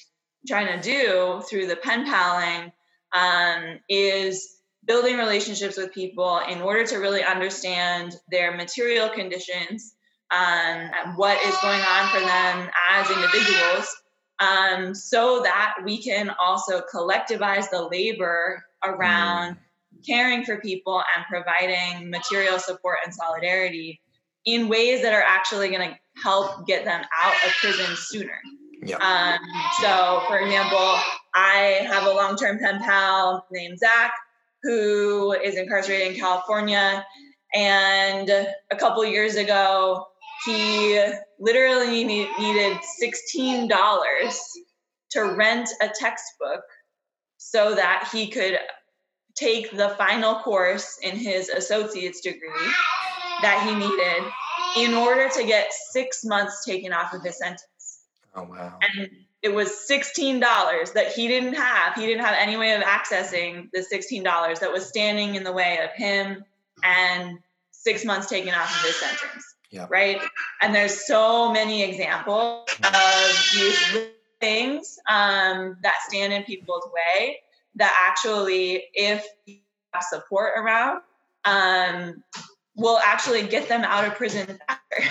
[0.48, 2.72] trying to do through the pen paling
[3.12, 4.56] um, is
[4.86, 9.94] building relationships with people in order to really understand their material conditions
[10.30, 13.96] um, and what is going on for them as individuals
[14.40, 19.58] um, so that we can also collectivize the labor around mm
[20.06, 24.00] caring for people and providing material support and solidarity
[24.46, 28.38] in ways that are actually going to help get them out of prison sooner.
[28.82, 28.96] Yeah.
[28.96, 29.38] Um,
[29.82, 30.98] so, for example,
[31.34, 34.12] I have a long term pen pal named Zach
[34.62, 37.04] who is incarcerated in California.
[37.54, 40.06] And a couple years ago,
[40.44, 41.02] he
[41.38, 44.32] literally needed $16
[45.10, 46.62] to rent a textbook
[47.36, 48.58] so that he could
[49.34, 52.72] take the final course in his associate's degree
[53.42, 54.32] that he needed
[54.76, 58.04] in order to get six months taken off of his sentence.
[58.34, 58.78] Oh, wow.
[58.80, 59.10] And
[59.42, 61.94] it was $16 that he didn't have.
[61.94, 65.78] He didn't have any way of accessing the $16 that was standing in the way
[65.82, 66.44] of him
[66.84, 67.38] and
[67.70, 69.54] six months taken off of his sentence.
[69.70, 69.86] Yeah.
[69.88, 70.20] Right.
[70.60, 74.08] And there's so many examples of these
[74.40, 77.38] things um, that stand in people's way
[77.76, 79.58] that actually, if you
[79.92, 81.02] have support around,
[81.44, 82.22] um,
[82.76, 85.10] will actually get them out of prison faster.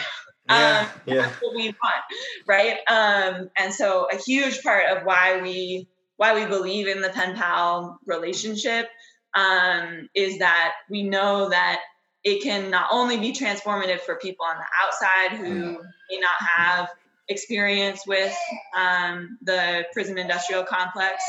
[0.50, 1.16] Yeah, um, yeah.
[1.22, 2.04] That's what we want,
[2.48, 2.78] right?
[2.88, 5.88] Um, and so a huge part of why we
[6.18, 8.90] why we believe in the pen pal relationship
[9.36, 11.80] um, is that we know that
[12.24, 15.78] it can not only be transformative for people on the outside who mm.
[16.10, 16.90] may not have
[17.30, 18.36] experience with
[18.76, 21.24] um, the prison industrial complex,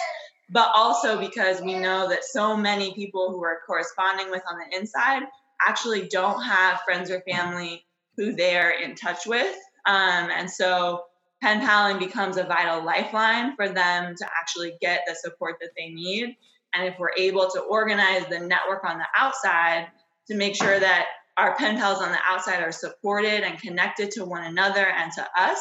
[0.50, 4.76] but also because we know that so many people who are corresponding with on the
[4.76, 5.22] inside
[5.66, 7.84] actually don't have friends or family
[8.16, 9.56] who they're in touch with.
[9.86, 11.04] Um, and so
[11.40, 15.88] pen paling becomes a vital lifeline for them to actually get the support that they
[15.88, 16.36] need.
[16.74, 19.88] And if we're able to organize the network on the outside
[20.28, 24.24] to make sure that our pen pals on the outside are supported and connected to
[24.24, 25.58] one another and to us,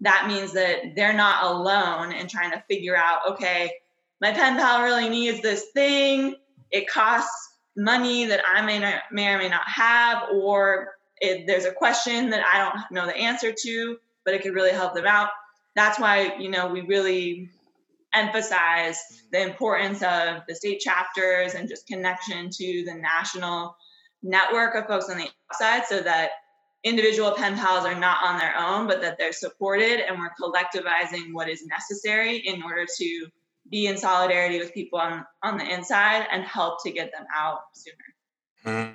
[0.00, 3.70] that means that they're not alone in trying to figure out, okay,
[4.22, 6.36] my pen pal really needs this thing.
[6.70, 11.64] It costs money that I may, not, may or may not have, or if there's
[11.64, 15.06] a question that I don't know the answer to, but it could really help them
[15.06, 15.30] out.
[15.74, 17.50] That's why, you know, we really
[18.14, 19.00] emphasize
[19.32, 23.76] the importance of the state chapters and just connection to the national
[24.22, 26.30] network of folks on the outside so that
[26.84, 31.32] individual pen pals are not on their own, but that they're supported and we're collectivizing
[31.32, 33.28] what is necessary in order to
[33.70, 37.60] be in solidarity with people on, on the inside and help to get them out
[37.74, 38.76] sooner.
[38.76, 38.94] Mm.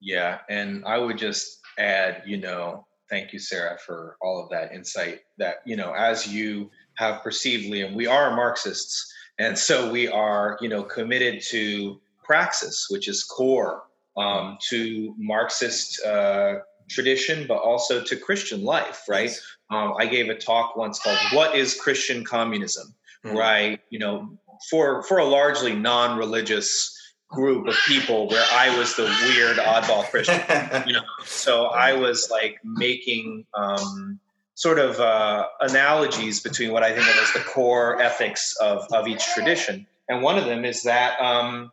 [0.00, 4.72] Yeah, and I would just add, you know, thank you, Sarah, for all of that
[4.72, 5.20] insight.
[5.38, 10.58] That you know, as you have perceived, Liam, we are Marxists, and so we are,
[10.60, 13.84] you know, committed to praxis, which is core
[14.16, 16.56] um, to Marxist uh,
[16.90, 19.04] tradition, but also to Christian life.
[19.08, 19.32] Right?
[19.70, 23.36] Um, I gave a talk once called "What Is Christian Communism?" Mm-hmm.
[23.36, 23.80] Right?
[23.90, 24.38] You know,
[24.70, 26.94] for for a largely non-religious
[27.30, 30.40] group of people where I was the weird oddball Christian,
[30.86, 31.02] you know.
[31.24, 34.20] So I was like making um,
[34.54, 39.08] sort of uh, analogies between what I think of as the core ethics of of
[39.08, 41.72] each tradition, and one of them is that um,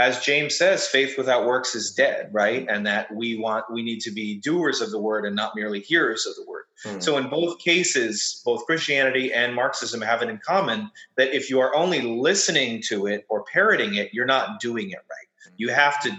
[0.00, 2.66] as James says, faith without works is dead, right?
[2.68, 5.80] And that we want we need to be doers of the word and not merely
[5.80, 6.64] hearers of the word.
[6.84, 7.02] Mm.
[7.02, 11.60] So in both cases, both Christianity and Marxism have it in common that if you
[11.60, 15.52] are only listening to it or parroting it, you're not doing it right.
[15.58, 16.18] You have to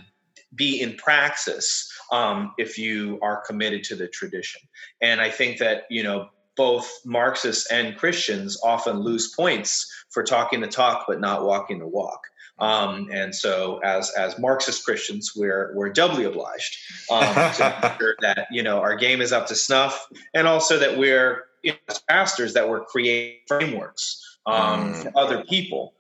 [0.54, 4.62] be in praxis um, if you are committed to the tradition.
[5.02, 10.62] And I think that you know both Marxists and Christians often lose points for talking
[10.62, 12.28] the talk but not walking the walk.
[12.62, 16.78] Um, and so, as as Marxist Christians, we're we're doubly obliged
[17.10, 20.78] um, to make sure that you know our game is up to snuff, and also
[20.78, 25.04] that we're you know, as pastors that we're creating frameworks um, mm.
[25.04, 25.96] for other people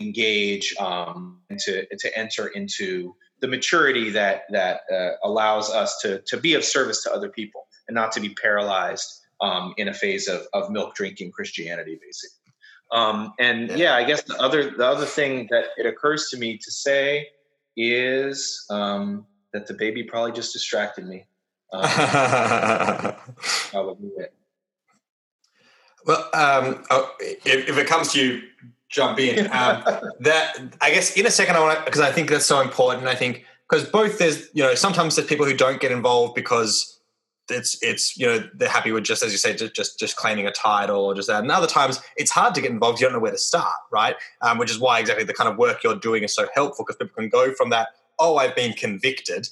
[0.00, 6.22] engage um, and to to enter into the maturity that that uh, allows us to
[6.22, 9.94] to be of service to other people and not to be paralyzed um, in a
[9.94, 12.39] phase of of milk drinking Christianity, basically.
[12.92, 13.76] Um, and yeah.
[13.76, 13.94] yeah.
[13.96, 17.28] I guess the other the other thing that it occurs to me to say
[17.76, 21.24] is um, that the baby probably just distracted me.
[21.72, 21.82] Um,
[23.70, 24.34] probably it.
[26.06, 28.42] Well, um, oh, if, if, it comes to you,
[28.88, 29.46] jump in.
[29.52, 29.84] Um,
[30.20, 33.06] that I guess in a second, I want because I think that's so important.
[33.06, 36.99] I think because both there's you know sometimes there's people who don't get involved because
[37.50, 40.46] it's it's you know they're happy with just as you say just just, just claiming
[40.46, 41.42] a title or just that.
[41.42, 43.00] And other times it's hard to get involved.
[43.00, 44.16] You don't know where to start, right?
[44.42, 46.96] Um, which is why exactly the kind of work you're doing is so helpful because
[46.96, 47.88] people can go from that.
[48.18, 49.48] Oh, I've been convicted,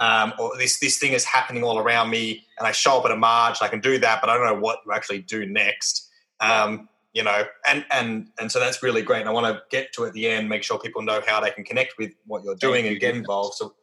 [0.00, 3.10] um, or this this thing is happening all around me, and I show up at
[3.10, 3.58] a march.
[3.62, 6.08] I can do that, but I don't know what to actually do next.
[6.40, 9.20] Um, you know, and and and so that's really great.
[9.20, 11.50] And I want to get to at the end, make sure people know how they
[11.50, 13.54] can connect with what you're doing and get involved.
[13.54, 13.74] So,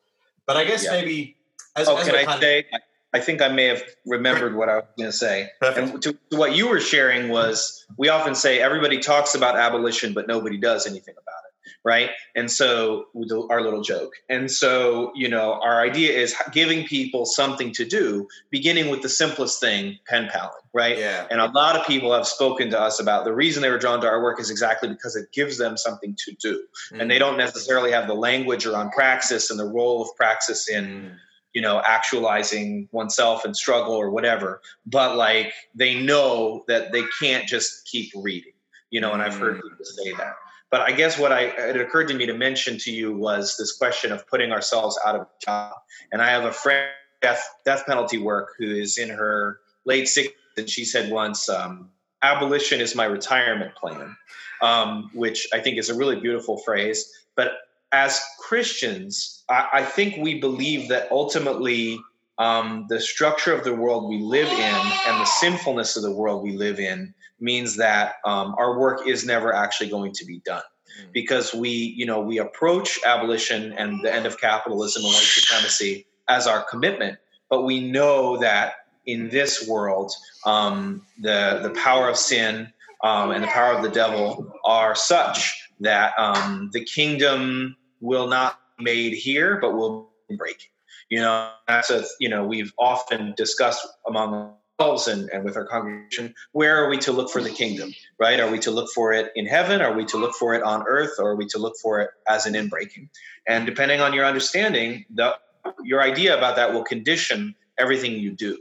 [0.46, 0.92] but I guess yeah.
[0.92, 1.38] maybe
[1.76, 2.66] as, oh, as can I say?
[3.14, 5.50] I think I may have remembered what I was going to say.
[5.60, 5.94] Perfect.
[5.94, 10.14] And to, to, what you were sharing was we often say everybody talks about abolition,
[10.14, 11.50] but nobody does anything about it
[11.84, 12.10] right?
[12.36, 13.06] And so
[13.50, 14.14] our little joke.
[14.30, 19.10] And so, you know, our idea is giving people something to do, beginning with the
[19.10, 20.98] simplest thing, pen paling, right?
[20.98, 21.26] Yeah.
[21.32, 24.02] And a lot of people have spoken to us about the reason they were drawn
[24.02, 26.64] to our work is exactly because it gives them something to do.
[26.92, 27.02] Mm.
[27.02, 30.86] And they don't necessarily have the language around praxis and the role of praxis in
[30.86, 31.12] mm
[31.54, 37.48] you know actualizing oneself and struggle or whatever but like they know that they can't
[37.48, 38.54] just keep reading
[38.92, 39.62] you know and i've heard mm.
[39.62, 40.36] people say that
[40.72, 43.76] but I guess what I it occurred to me to mention to you was this
[43.76, 45.74] question of putting ourselves out of job.
[46.12, 46.90] And I have a friend
[47.22, 51.90] death death penalty work who is in her late 60s, and she said once, um,
[52.22, 54.16] "Abolition is my retirement plan,"
[54.62, 57.12] um, which I think is a really beautiful phrase.
[57.36, 57.54] But
[57.92, 62.00] as Christians, I, I think we believe that ultimately
[62.38, 66.42] um, the structure of the world we live in and the sinfulness of the world
[66.42, 70.64] we live in means that um, our work is never actually going to be done
[71.02, 71.12] mm.
[71.12, 76.06] because we you know we approach abolition and the end of capitalism and white supremacy
[76.28, 77.18] as our commitment
[77.50, 78.74] but we know that
[79.06, 80.12] in this world
[80.46, 82.72] um, the the power of sin
[83.04, 88.60] um, and the power of the devil are such that um, the kingdom will not
[88.78, 90.72] be made here but will break
[91.10, 95.66] you know, that's a, you know, we've often discussed among ourselves and, and with our
[95.66, 98.40] congregation, where are we to look for the kingdom, right?
[98.40, 99.82] Are we to look for it in heaven?
[99.82, 101.14] Are we to look for it on earth?
[101.20, 103.10] Or are we to look for it as an inbreaking?
[103.48, 105.36] And depending on your understanding, the,
[105.84, 108.60] your idea about that will condition everything you do.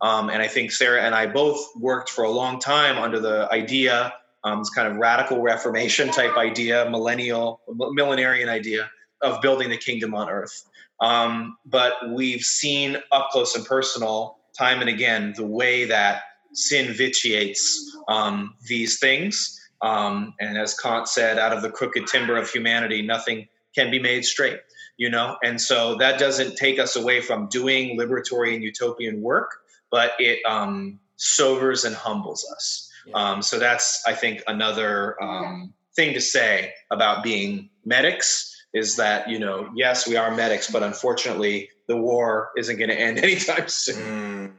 [0.00, 3.48] Um, and I think Sarah and I both worked for a long time under the
[3.50, 4.14] idea,
[4.48, 8.90] um, this kind of radical reformation type idea, millennial, millenarian idea
[9.20, 10.64] of building the kingdom on earth.
[11.00, 16.22] Um, but we've seen up close and personal, time and again, the way that
[16.52, 19.54] sin vitiates um, these things.
[19.82, 24.00] Um, and as Kant said, out of the crooked timber of humanity, nothing can be
[24.00, 24.60] made straight.
[24.96, 29.60] You know, and so that doesn't take us away from doing liberatory and utopian work,
[29.92, 32.87] but it um, sobers and humbles us.
[33.14, 39.28] Um, so that's, I think, another um, thing to say about being medics is that
[39.28, 43.66] you know yes we are medics but unfortunately the war isn't going to end anytime
[43.66, 43.96] soon.
[43.96, 44.52] Mm.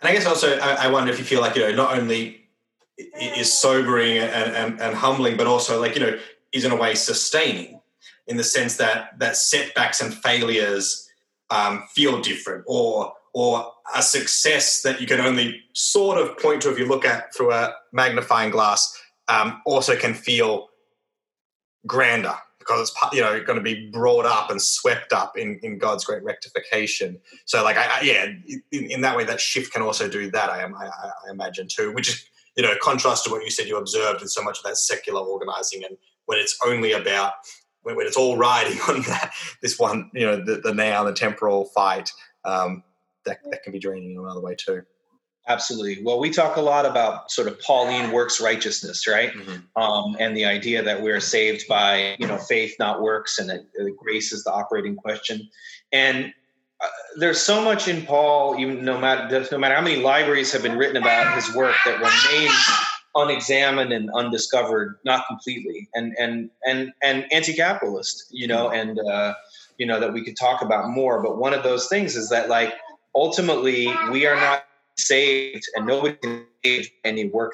[0.00, 2.48] and i guess also I, I, wonder if you feel like you know not only
[3.20, 6.18] is sobering and, and, and humbling but also like you know
[6.52, 7.80] is in a way sustaining
[8.26, 11.08] in the sense that that setbacks and failures
[11.50, 16.70] um, feel different or or a success that you can only sort of point to
[16.70, 20.68] if you look at through a magnifying glass um, also can feel
[21.86, 25.76] grander because it's you know going to be brought up and swept up in, in
[25.76, 27.20] God's great rectification.
[27.44, 28.24] So like I, I yeah,
[28.72, 30.48] in, in, that way that shift can also do that.
[30.48, 32.24] I, I, I imagine too, which is
[32.56, 35.20] you know contrast to what you said you observed in so much of that secular
[35.20, 37.32] organizing and when it's only about
[37.82, 41.12] when, when it's all riding on that this one you know the, the now the
[41.12, 42.10] temporal fight
[42.44, 42.82] um,
[43.26, 44.82] that that can be draining in another way too.
[45.46, 46.02] Absolutely.
[46.02, 49.30] Well, we talk a lot about sort of Pauline works righteousness, right?
[49.30, 49.82] Mm-hmm.
[49.82, 53.60] Um, and the idea that we're saved by, you know, faith, not works, and that
[53.78, 55.46] uh, grace is the operating question.
[55.92, 56.32] And
[56.82, 60.62] uh, there's so much in Paul, even no matter no matter how many libraries have
[60.62, 62.54] been written about his work, that remains
[63.14, 68.88] unexamined and undiscovered, not completely, and and and and anti-capitalist, you know, mm-hmm.
[68.88, 69.34] and uh,
[69.76, 71.22] you know that we could talk about more.
[71.22, 72.72] But one of those things is that like
[73.14, 74.64] ultimately we are not
[74.96, 77.52] saved and nobody can save any work.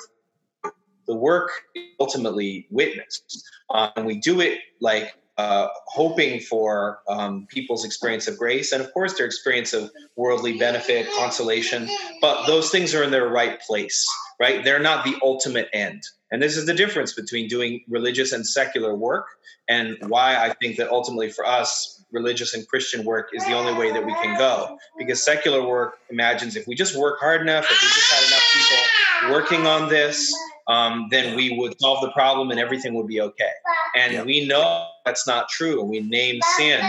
[1.06, 1.50] The work
[1.98, 3.44] ultimately witnessed.
[3.68, 8.82] Uh, and we do it like uh, hoping for um, people's experience of grace and,
[8.82, 11.88] of course, their experience of worldly benefit, consolation.
[12.20, 14.06] But those things are in their right place,
[14.38, 14.62] right?
[14.62, 16.02] They're not the ultimate end.
[16.30, 19.26] And this is the difference between doing religious and secular work,
[19.68, 23.74] and why I think that ultimately for us, religious and Christian work is the only
[23.74, 24.78] way that we can go.
[24.98, 28.44] Because secular work imagines if we just work hard enough, if we just had enough
[28.52, 30.34] people working on this,
[30.68, 33.50] um, then we would solve the problem and everything would be okay.
[33.96, 36.84] And we know that's not true, and we name sin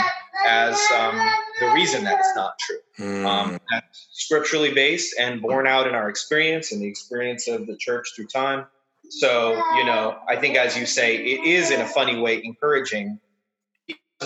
[0.48, 1.16] as um,
[1.60, 2.78] the reason that it's not true.
[3.00, 3.26] Mm.
[3.26, 7.76] Um, that's scripturally based and borne out in our experience and the experience of the
[7.76, 8.66] church through time.
[9.10, 13.20] So, you know, I think as you say, it is in a funny way encouraging.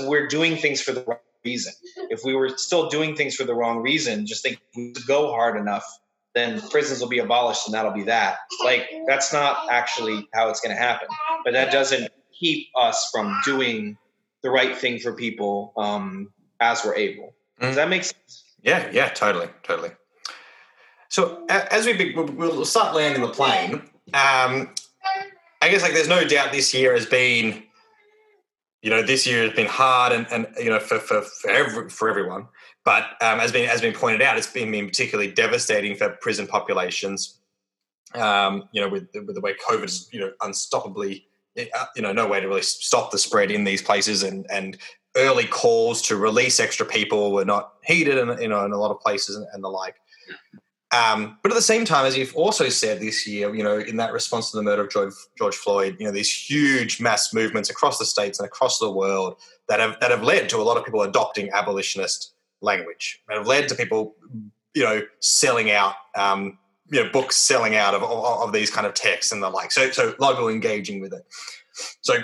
[0.03, 1.73] We're doing things for the right reason.
[2.09, 5.57] If we were still doing things for the wrong reason, just think we go hard
[5.57, 5.85] enough,
[6.33, 8.37] then prisons will be abolished and that'll be that.
[8.63, 11.07] Like that's not actually how it's going to happen.
[11.43, 13.97] But that doesn't keep us from doing
[14.41, 17.33] the right thing for people um, as we're able.
[17.59, 18.43] Does that make sense?
[18.61, 19.91] Yeah, yeah, totally, totally.
[21.09, 23.75] So as we be, we'll start landing the plane.
[24.13, 24.69] Um,
[25.61, 27.63] I guess like there's no doubt this year has been,
[28.85, 31.89] you know, this year has been hard and, and you know for for for, every,
[31.89, 32.47] for everyone.
[32.83, 36.45] But um, as been as been pointed out, it's been, been particularly devastating for prison
[36.45, 37.39] populations.
[38.13, 41.23] Um, you know, with with the way COVID is, you know, unstoppably,
[41.57, 44.77] uh, you know, no way to really stop the spread in these places, and and
[45.15, 48.91] early calls to release extra people were not heeded, in, you know, in a lot
[48.91, 49.95] of places and, and the like.
[50.91, 53.97] Um, but at the same time, as you've also said this year, you know, in
[53.97, 57.97] that response to the murder of George, Floyd, you know, these huge mass movements across
[57.97, 59.35] the states and across the world
[59.67, 63.47] that have that have led to a lot of people adopting abolitionist language, and have
[63.47, 64.15] led to people,
[64.73, 66.57] you know, selling out, um,
[66.91, 69.71] you know, books selling out of, of, of these kind of texts and the like.
[69.71, 71.25] So, so a lot of people engaging with it.
[72.01, 72.15] So,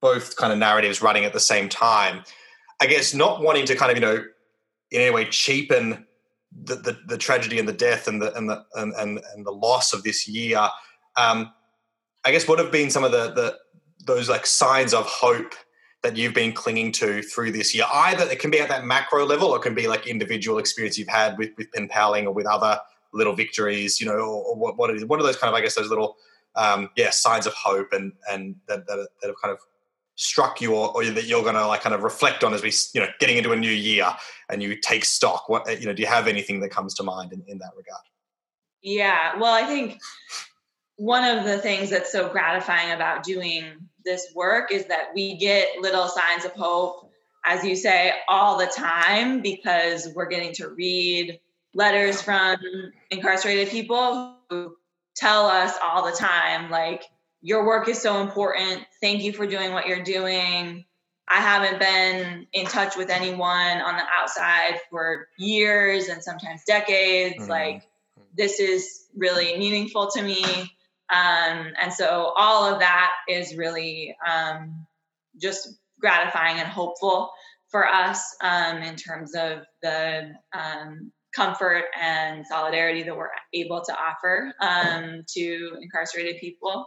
[0.00, 2.24] both kind of narratives running at the same time.
[2.80, 4.24] I guess not wanting to kind of you know
[4.90, 6.06] in any way cheapen
[6.52, 9.50] the, the, the, tragedy and the death and the and the and, and, and the
[9.50, 10.68] loss of this year,
[11.16, 11.52] um,
[12.24, 13.58] I guess what have been some of the, the
[14.06, 15.54] those like signs of hope
[16.02, 17.84] that you've been clinging to through this year?
[17.92, 20.98] Either it can be at that macro level, or it can be like individual experience
[20.98, 22.78] you've had with with pen paling or with other
[23.12, 25.60] little victories, you know, or, or what what, is, what are those kind of I
[25.60, 26.16] guess those little
[26.56, 29.58] um, yeah signs of hope and and that, that, that have kind of
[30.18, 32.72] struck you or, or that you're going to like kind of reflect on as we
[32.92, 34.14] you know getting into a new year
[34.50, 35.48] and you take stock?
[35.48, 38.02] What you know do you have anything that comes to mind in, in that regard?
[38.82, 39.98] Yeah well i think
[40.96, 43.64] one of the things that's so gratifying about doing
[44.04, 47.10] this work is that we get little signs of hope
[47.46, 51.38] as you say all the time because we're getting to read
[51.74, 52.56] letters from
[53.10, 54.74] incarcerated people who
[55.14, 57.04] tell us all the time like
[57.40, 58.84] your work is so important.
[59.00, 60.84] Thank you for doing what you're doing.
[61.30, 67.36] I haven't been in touch with anyone on the outside for years and sometimes decades.
[67.42, 67.50] Mm-hmm.
[67.50, 67.82] Like,
[68.34, 70.42] this is really meaningful to me.
[71.10, 74.86] Um, and so, all of that is really um,
[75.40, 75.68] just
[76.00, 77.30] gratifying and hopeful
[77.68, 83.94] for us um, in terms of the um, comfort and solidarity that we're able to
[83.94, 86.86] offer um, to incarcerated people.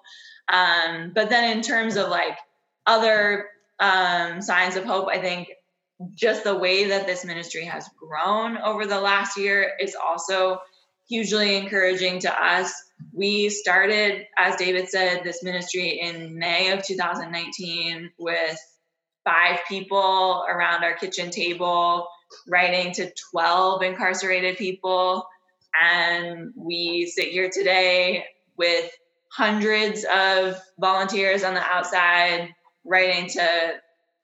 [0.49, 2.37] Um, but then, in terms of like
[2.85, 5.49] other um, signs of hope, I think
[6.13, 10.59] just the way that this ministry has grown over the last year is also
[11.07, 12.73] hugely encouraging to us.
[13.13, 18.57] We started, as David said, this ministry in May of 2019 with
[19.23, 22.07] five people around our kitchen table
[22.47, 25.27] writing to 12 incarcerated people.
[25.81, 28.25] And we sit here today
[28.57, 28.91] with
[29.31, 32.49] hundreds of volunteers on the outside
[32.83, 33.73] writing to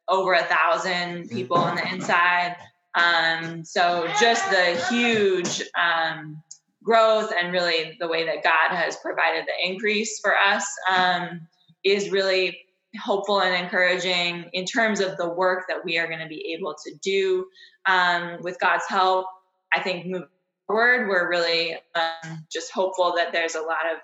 [0.10, 2.55] over a thousand people on the inside.
[2.95, 6.41] Um, so just the huge um,
[6.84, 11.47] growth and really the way that God has provided the increase for us um,
[11.84, 12.60] is really
[12.99, 16.74] hopeful and encouraging in terms of the work that we are going to be able
[16.74, 17.45] to do
[17.88, 19.28] um, with God's help.
[19.74, 20.28] I think moving
[20.68, 24.00] forward, we're really um, just hopeful that there's a lot of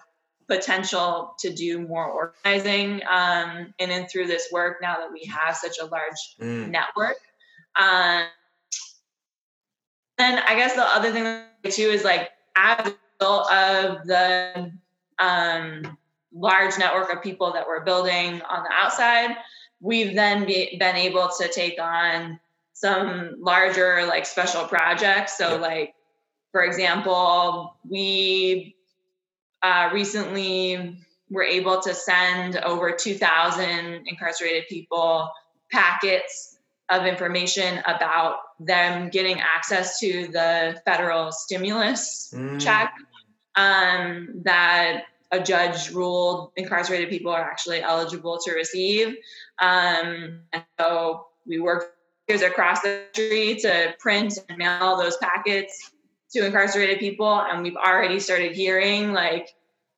[0.47, 5.55] potential to do more organizing um, in and through this work now that we have
[5.55, 6.69] such a large mm.
[6.69, 7.17] network.
[7.75, 8.25] Um,
[10.17, 14.71] and I guess the other thing too is like as a result of the
[15.19, 15.97] um,
[16.33, 19.35] large network of people that we're building on the outside,
[19.79, 22.39] we've then be, been able to take on
[22.83, 25.37] some larger like special projects.
[25.37, 25.93] So like,
[26.51, 28.75] for example, we
[29.61, 30.97] uh, recently
[31.29, 35.31] were able to send over 2,000 incarcerated people
[35.71, 36.57] packets
[36.89, 42.59] of information about them getting access to the federal stimulus mm.
[42.59, 42.93] check
[43.55, 49.15] um, that a judge ruled incarcerated people are actually eligible to receive.
[49.59, 51.92] Um, and so we work
[52.29, 55.91] across the country to print and mail those packets
[56.31, 57.41] to incarcerated people.
[57.41, 59.49] And we've already started hearing like,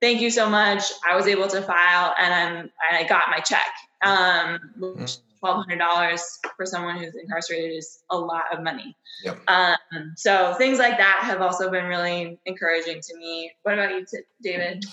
[0.01, 0.83] thank you so much.
[1.07, 3.67] I was able to file and I'm, and I got my check.
[4.03, 6.19] Um, which $1,200
[6.57, 8.95] for someone who's incarcerated is a lot of money.
[9.23, 9.39] Yep.
[9.47, 13.51] Um, so things like that have also been really encouraging to me.
[13.63, 14.05] What about you,
[14.41, 14.85] David?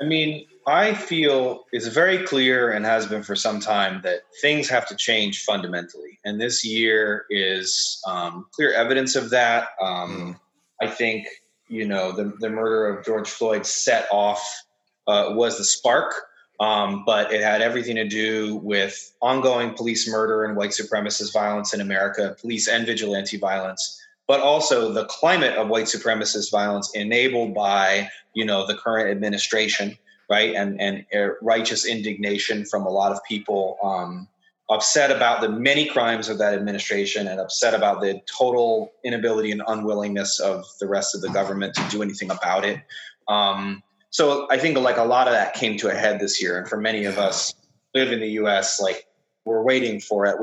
[0.00, 4.68] I mean, I feel it's very clear and has been for some time that things
[4.68, 6.18] have to change fundamentally.
[6.24, 9.68] And this year is um, clear evidence of that.
[9.80, 10.40] Um, mm.
[10.82, 11.28] I think,
[11.68, 14.64] you know, the, the murder of George Floyd set off,
[15.06, 16.14] uh, was the spark,
[16.58, 21.72] um, but it had everything to do with ongoing police murder and white supremacist violence
[21.74, 27.54] in America, police and vigilante violence but also the climate of white supremacist violence enabled
[27.54, 29.96] by you know the current administration,
[30.28, 33.78] right, and and uh, righteous indignation from a lot of people.
[33.82, 34.28] Um,
[34.68, 39.62] upset about the many crimes of that administration and upset about the total inability and
[39.68, 42.80] unwillingness of the rest of the government to do anything about it.
[43.28, 46.58] Um, so I think like a lot of that came to a head this year,
[46.58, 47.54] and for many of us
[47.94, 49.06] live in the U.S., like
[49.44, 50.36] we're waiting for it.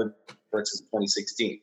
[0.54, 1.60] Since 2016,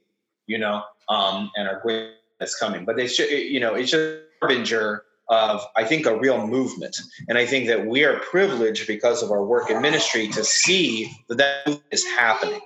[0.51, 2.85] you know, um, and are great that's coming.
[2.85, 6.99] But it's just, you know, it's just a harbinger of I think a real movement,
[7.29, 11.13] and I think that we are privileged because of our work in ministry to see
[11.29, 12.61] that that is happening.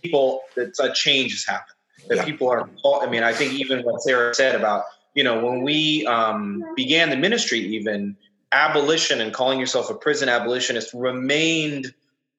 [0.00, 1.76] People, that a change is happening.
[2.08, 2.24] That yeah.
[2.24, 2.70] people are.
[3.02, 4.84] I mean, I think even what Sarah said about
[5.14, 8.16] you know when we um, began the ministry, even
[8.52, 11.92] abolition and calling yourself a prison abolitionist remained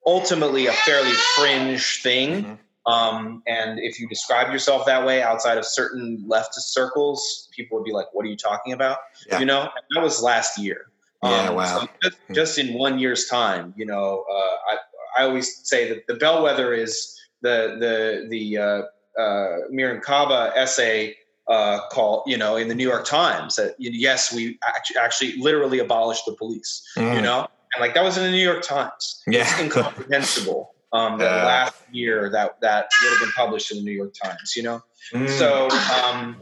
[0.06, 2.44] ultimately a fairly fringe thing.
[2.44, 2.54] Mm-hmm.
[2.86, 7.86] Um, and if you describe yourself that way outside of certain leftist circles, people would
[7.86, 9.40] be like, "What are you talking about?" Yeah.
[9.40, 10.88] You know, and that was last year.
[11.24, 11.80] Yeah, um, wow.
[11.80, 12.34] So just, hmm.
[12.34, 14.78] just, in one year's time, you know, uh, I,
[15.20, 21.16] I always say that the bellwether is the the the uh, uh, Mariame Kaba essay
[21.48, 25.80] uh, call, you know, in the New York Times that yes, we actually, actually literally
[25.80, 26.82] abolished the police.
[26.98, 27.16] Mm.
[27.16, 29.22] You know, and like that was in the New York Times.
[29.28, 30.71] Yeah, it's incomprehensible.
[30.94, 34.56] Um, that last year that that would have been published in the New York Times.
[34.56, 34.84] You know,
[35.14, 35.30] mm.
[35.30, 35.70] so
[36.04, 36.36] um,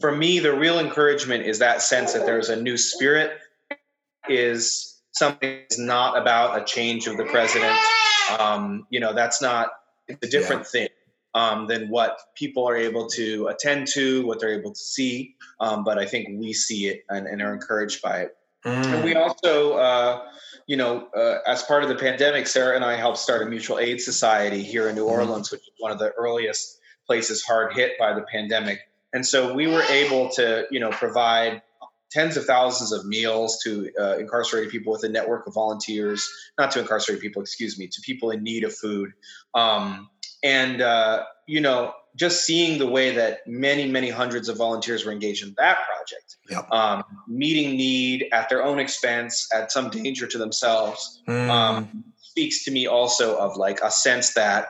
[0.00, 3.38] for me, the real encouragement is that sense that there's a new spirit.
[4.28, 7.78] Is something is not about a change of the president.
[8.38, 9.68] Um, you know, that's not.
[10.08, 10.80] It's a different yeah.
[10.80, 10.88] thing
[11.36, 15.36] um, than what people are able to attend to, what they're able to see.
[15.60, 18.36] Um, but I think we see it and, and are encouraged by it.
[18.64, 18.86] Mm.
[18.86, 20.22] And we also, uh,
[20.66, 23.78] you know, uh, as part of the pandemic, Sarah and I helped start a mutual
[23.78, 25.10] aid society here in New mm.
[25.10, 28.80] Orleans, which is one of the earliest places hard hit by the pandemic.
[29.12, 31.62] And so we were able to, you know, provide
[32.10, 36.70] tens of thousands of meals to uh, incarcerated people with a network of volunteers, not
[36.72, 39.12] to incarcerated people, excuse me, to people in need of food.
[39.54, 40.08] Um,
[40.42, 45.12] and uh, you know just seeing the way that many many hundreds of volunteers were
[45.12, 46.70] engaged in that project yep.
[46.72, 51.48] um, meeting need at their own expense at some danger to themselves mm.
[51.48, 54.68] um, speaks to me also of like a sense that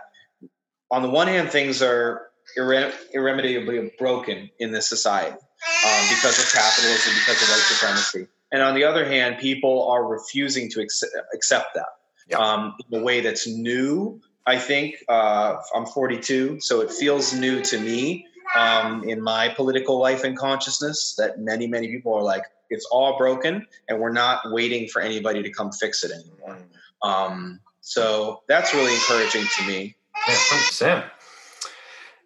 [0.90, 2.28] on the one hand things are
[2.58, 8.62] irre- irremediably broken in this society um, because of capitalism because of white supremacy and
[8.62, 11.86] on the other hand people are refusing to ex- accept that
[12.28, 12.40] yep.
[12.40, 17.62] Um, in a way that's new I think uh, I'm 42, so it feels new
[17.62, 18.26] to me
[18.56, 23.18] um, in my political life and consciousness that many, many people are like, it's all
[23.18, 26.58] broken, and we're not waiting for anybody to come fix it anymore.
[27.02, 29.96] Um, so that's really encouraging to me.
[30.28, 31.10] Yeah, 100%.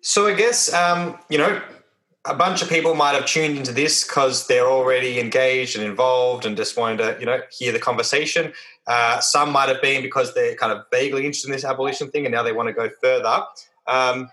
[0.02, 1.60] So I guess, um, you know,
[2.26, 6.44] a bunch of people might have tuned into this because they're already engaged and involved
[6.44, 8.52] and just wanted to, you know, hear the conversation.
[8.86, 12.26] Uh, some might have been because they're kind of vaguely interested in this abolition thing
[12.26, 13.42] and now they want to go further.
[13.86, 14.30] Um,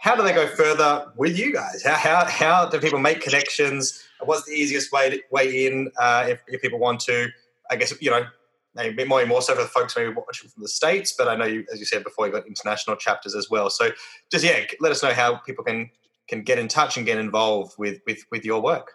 [0.00, 1.84] how do they go further with you guys?
[1.84, 4.04] How, how, how do people make connections?
[4.20, 7.28] What's the easiest way to, way in uh, if, if people want to?
[7.70, 8.24] I guess you know
[8.74, 11.36] maybe more and more so for the folks maybe watching from the states, but I
[11.36, 13.70] know you, as you said before, you've got international chapters as well.
[13.70, 13.90] So
[14.30, 15.90] just yeah, let us know how people can
[16.28, 18.92] can get in touch and get involved with with with your work.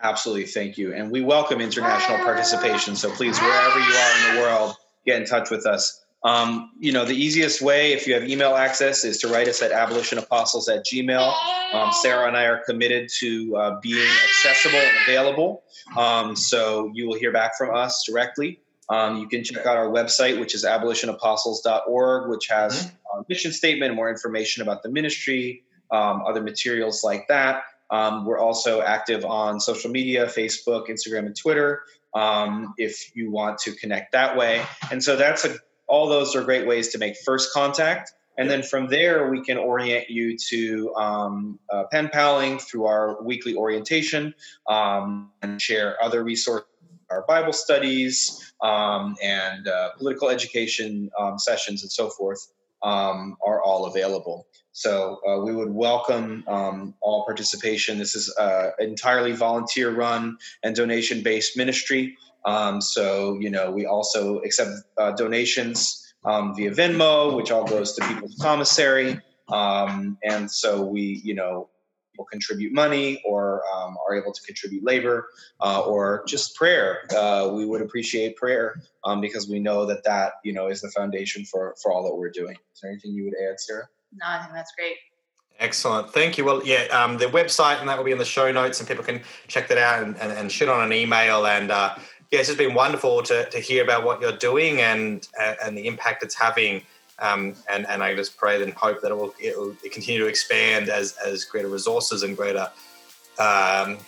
[0.00, 2.94] Absolutely, thank you, and we welcome international participation.
[2.96, 6.04] So please, wherever you are in the world, get in touch with us.
[6.24, 9.62] Um, you know, the easiest way, if you have email access, is to write us
[9.62, 11.32] at abolitionapostles at gmail.
[11.72, 15.62] Um, Sarah and I are committed to uh, being accessible and available.
[15.96, 18.60] Um, so you will hear back from us directly.
[18.88, 23.20] Um, you can check out our website, which is abolitionapostles.org, which has mm-hmm.
[23.20, 27.62] a mission statement, more information about the ministry, um, other materials like that.
[27.90, 31.82] Um, we're also active on social media Facebook, Instagram, and Twitter
[32.14, 34.62] um, if you want to connect that way.
[34.90, 38.12] And so that's a, all those are great ways to make first contact.
[38.36, 43.20] And then from there, we can orient you to um, uh, pen paling through our
[43.22, 44.32] weekly orientation
[44.68, 46.68] um, and share other resources,
[47.10, 52.52] our Bible studies um, and uh, political education um, sessions and so forth
[52.82, 54.46] um, are all available.
[54.72, 57.98] So uh, we would welcome um, all participation.
[57.98, 62.16] This is uh, entirely volunteer run and donation based ministry.
[62.44, 67.94] Um, so, you know, we also accept uh, donations um, via Venmo, which all goes
[67.94, 69.20] to People's Commissary.
[69.48, 71.68] Um, and so we, you know,
[72.18, 75.28] will contribute money or um, are able to contribute labor
[75.60, 77.06] uh, or just prayer.
[77.16, 80.90] Uh, we would appreciate prayer um, because we know that that you know is the
[80.90, 82.56] foundation for for all that we're doing.
[82.74, 83.88] Is there anything you would add, Sarah?
[84.12, 84.96] No, I think that's great.
[85.58, 86.10] Excellent.
[86.12, 86.44] Thank you.
[86.44, 89.04] Well, yeah, um, the website and that will be in the show notes, and people
[89.04, 91.46] can check that out and, and, and shoot on an email.
[91.46, 91.96] And uh,
[92.30, 95.26] yeah, it's just been wonderful to, to hear about what you're doing and
[95.64, 96.82] and the impact it's having.
[97.20, 100.26] Um, and and I just pray and hope that it will, it will continue to
[100.26, 102.70] expand as as greater resources and greater
[103.38, 103.98] um,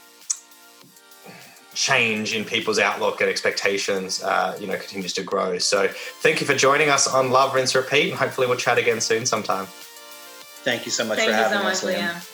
[1.74, 5.58] change in people's outlook and expectations, uh, you know, continues to grow.
[5.58, 9.00] So thank you for joining us on Love, Rinse, Repeat, and hopefully we'll chat again
[9.00, 9.66] soon sometime.
[10.62, 12.10] Thank you so much Thank for having so us, Liam.
[12.10, 12.29] Liam.